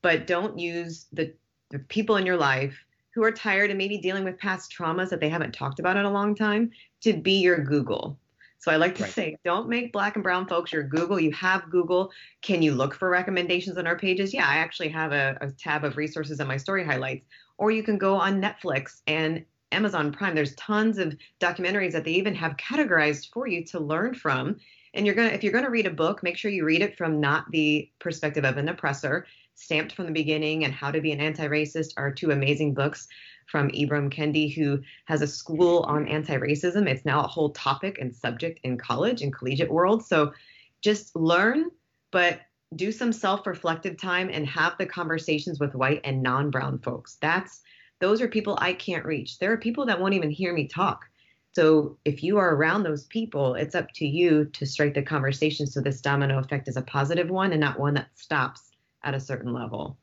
[0.01, 1.33] But don't use the,
[1.69, 2.77] the people in your life
[3.13, 6.05] who are tired and maybe dealing with past traumas that they haven't talked about in
[6.05, 8.17] a long time to be your Google.
[8.61, 9.11] So I like to right.
[9.11, 11.19] say, don't make black and brown folks your Google.
[11.19, 12.11] You have Google.
[12.43, 14.35] Can you look for recommendations on our pages?
[14.35, 17.25] Yeah, I actually have a, a tab of resources in my story highlights.
[17.57, 20.35] Or you can go on Netflix and Amazon Prime.
[20.35, 24.57] There's tons of documentaries that they even have categorized for you to learn from.
[24.93, 27.19] And you're gonna, if you're gonna read a book, make sure you read it from
[27.19, 29.25] not the perspective of an oppressor.
[29.61, 33.07] Stamped from the Beginning and How to Be an Anti-Racist are two amazing books
[33.45, 36.89] from Ibram Kendi, who has a school on anti racism.
[36.89, 40.03] It's now a whole topic and subject in college and collegiate world.
[40.03, 40.33] So
[40.81, 41.69] just learn,
[42.09, 42.41] but
[42.75, 47.19] do some self reflective time and have the conversations with white and non brown folks.
[47.21, 47.61] That's
[47.99, 49.37] those are people I can't reach.
[49.37, 51.05] There are people that won't even hear me talk.
[51.53, 55.67] So if you are around those people, it's up to you to strike the conversation
[55.67, 58.70] so this domino effect is a positive one and not one that stops
[59.03, 59.97] at a certain level.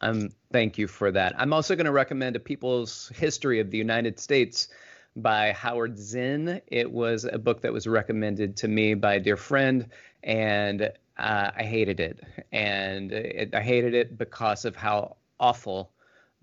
[0.00, 1.34] Um, thank you for that.
[1.38, 4.68] I'm also going to recommend a People's History of the United States
[5.16, 6.60] by Howard Zinn.
[6.68, 9.88] It was a book that was recommended to me by a dear friend,
[10.22, 10.82] and
[11.18, 12.20] uh, I hated it.
[12.52, 15.92] And it, I hated it because of how awful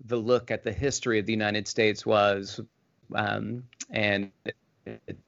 [0.06, 2.60] the look at the history of the United States was.
[3.14, 4.30] Um, and
[4.86, 5.18] it,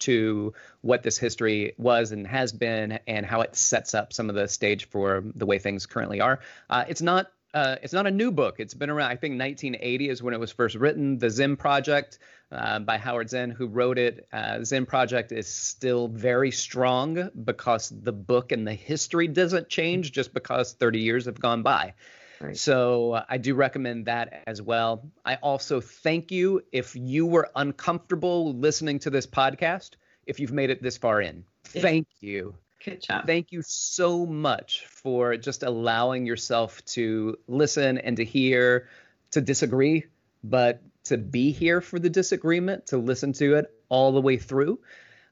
[0.00, 4.34] to what this history was and has been and how it sets up some of
[4.34, 6.40] the stage for the way things currently are.
[6.68, 8.56] Uh, it's not uh, it's not a new book.
[8.58, 9.10] It's been around.
[9.10, 11.18] I think 1980 is when it was first written.
[11.18, 12.18] The Zinn Project
[12.50, 14.26] uh, by Howard Zinn, who wrote it.
[14.32, 20.10] Uh, Zinn Project is still very strong because the book and the history doesn't change
[20.10, 21.94] just because 30 years have gone by.
[22.40, 22.56] Right.
[22.56, 25.10] So uh, I do recommend that as well.
[25.24, 29.90] I also thank you if you were uncomfortable listening to this podcast,
[30.26, 31.44] if you've made it this far in.
[31.64, 32.54] Thank you.
[32.84, 33.26] Good job.
[33.26, 38.88] Thank you so much for just allowing yourself to listen and to hear,
[39.30, 40.04] to disagree,
[40.42, 44.80] but to be here for the disagreement, to listen to it all the way through.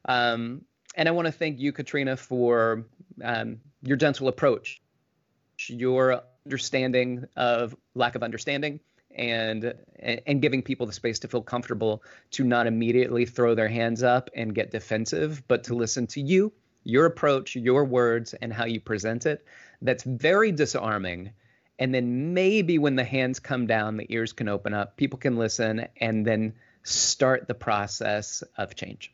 [0.05, 2.85] Um, and I want to thank you, Katrina, for
[3.23, 4.81] um, your gentle approach,
[5.67, 8.79] your understanding of lack of understanding
[9.15, 14.03] and and giving people the space to feel comfortable to not immediately throw their hands
[14.03, 16.51] up and get defensive but to listen to you
[16.83, 19.45] your approach your words and how you present it
[19.81, 21.31] that's very disarming
[21.79, 25.37] And then maybe when the hands come down, the ears can open up, people can
[25.37, 29.13] listen, and then start the process of change.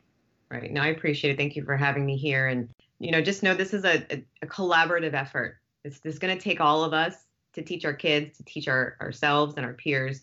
[0.50, 0.70] Right.
[0.70, 1.36] No, I appreciate it.
[1.36, 2.46] Thank you for having me here.
[2.46, 5.56] And, you know, just know this is a, a collaborative effort.
[5.84, 7.14] It's, just going to take all of us
[7.54, 10.22] to teach our kids, to teach our, ourselves and our peers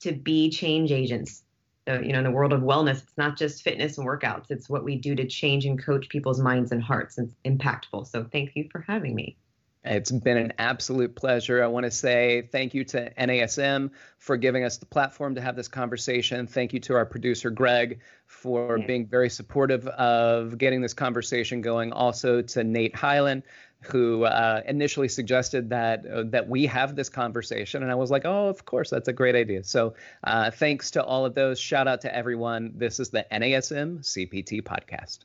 [0.00, 1.44] to be change agents.
[1.88, 4.68] So, you know, in the world of wellness, it's not just fitness and workouts, it's
[4.68, 7.16] what we do to change and coach people's minds and hearts.
[7.16, 8.08] It's impactful.
[8.08, 9.36] So, thank you for having me.
[9.86, 11.62] It's been an absolute pleasure.
[11.62, 15.56] I want to say thank you to NASM for giving us the platform to have
[15.56, 16.46] this conversation.
[16.46, 18.86] Thank you to our producer, Greg, for yeah.
[18.86, 21.92] being very supportive of getting this conversation going.
[21.92, 23.44] Also to Nate Hyland,
[23.82, 28.24] who uh, initially suggested that uh, that we have this conversation, and I was like,
[28.24, 31.58] "Oh, of course, that's a great idea." So, uh, thanks to all of those.
[31.60, 32.72] Shout out to everyone.
[32.74, 35.20] This is the NASM CPT podcast.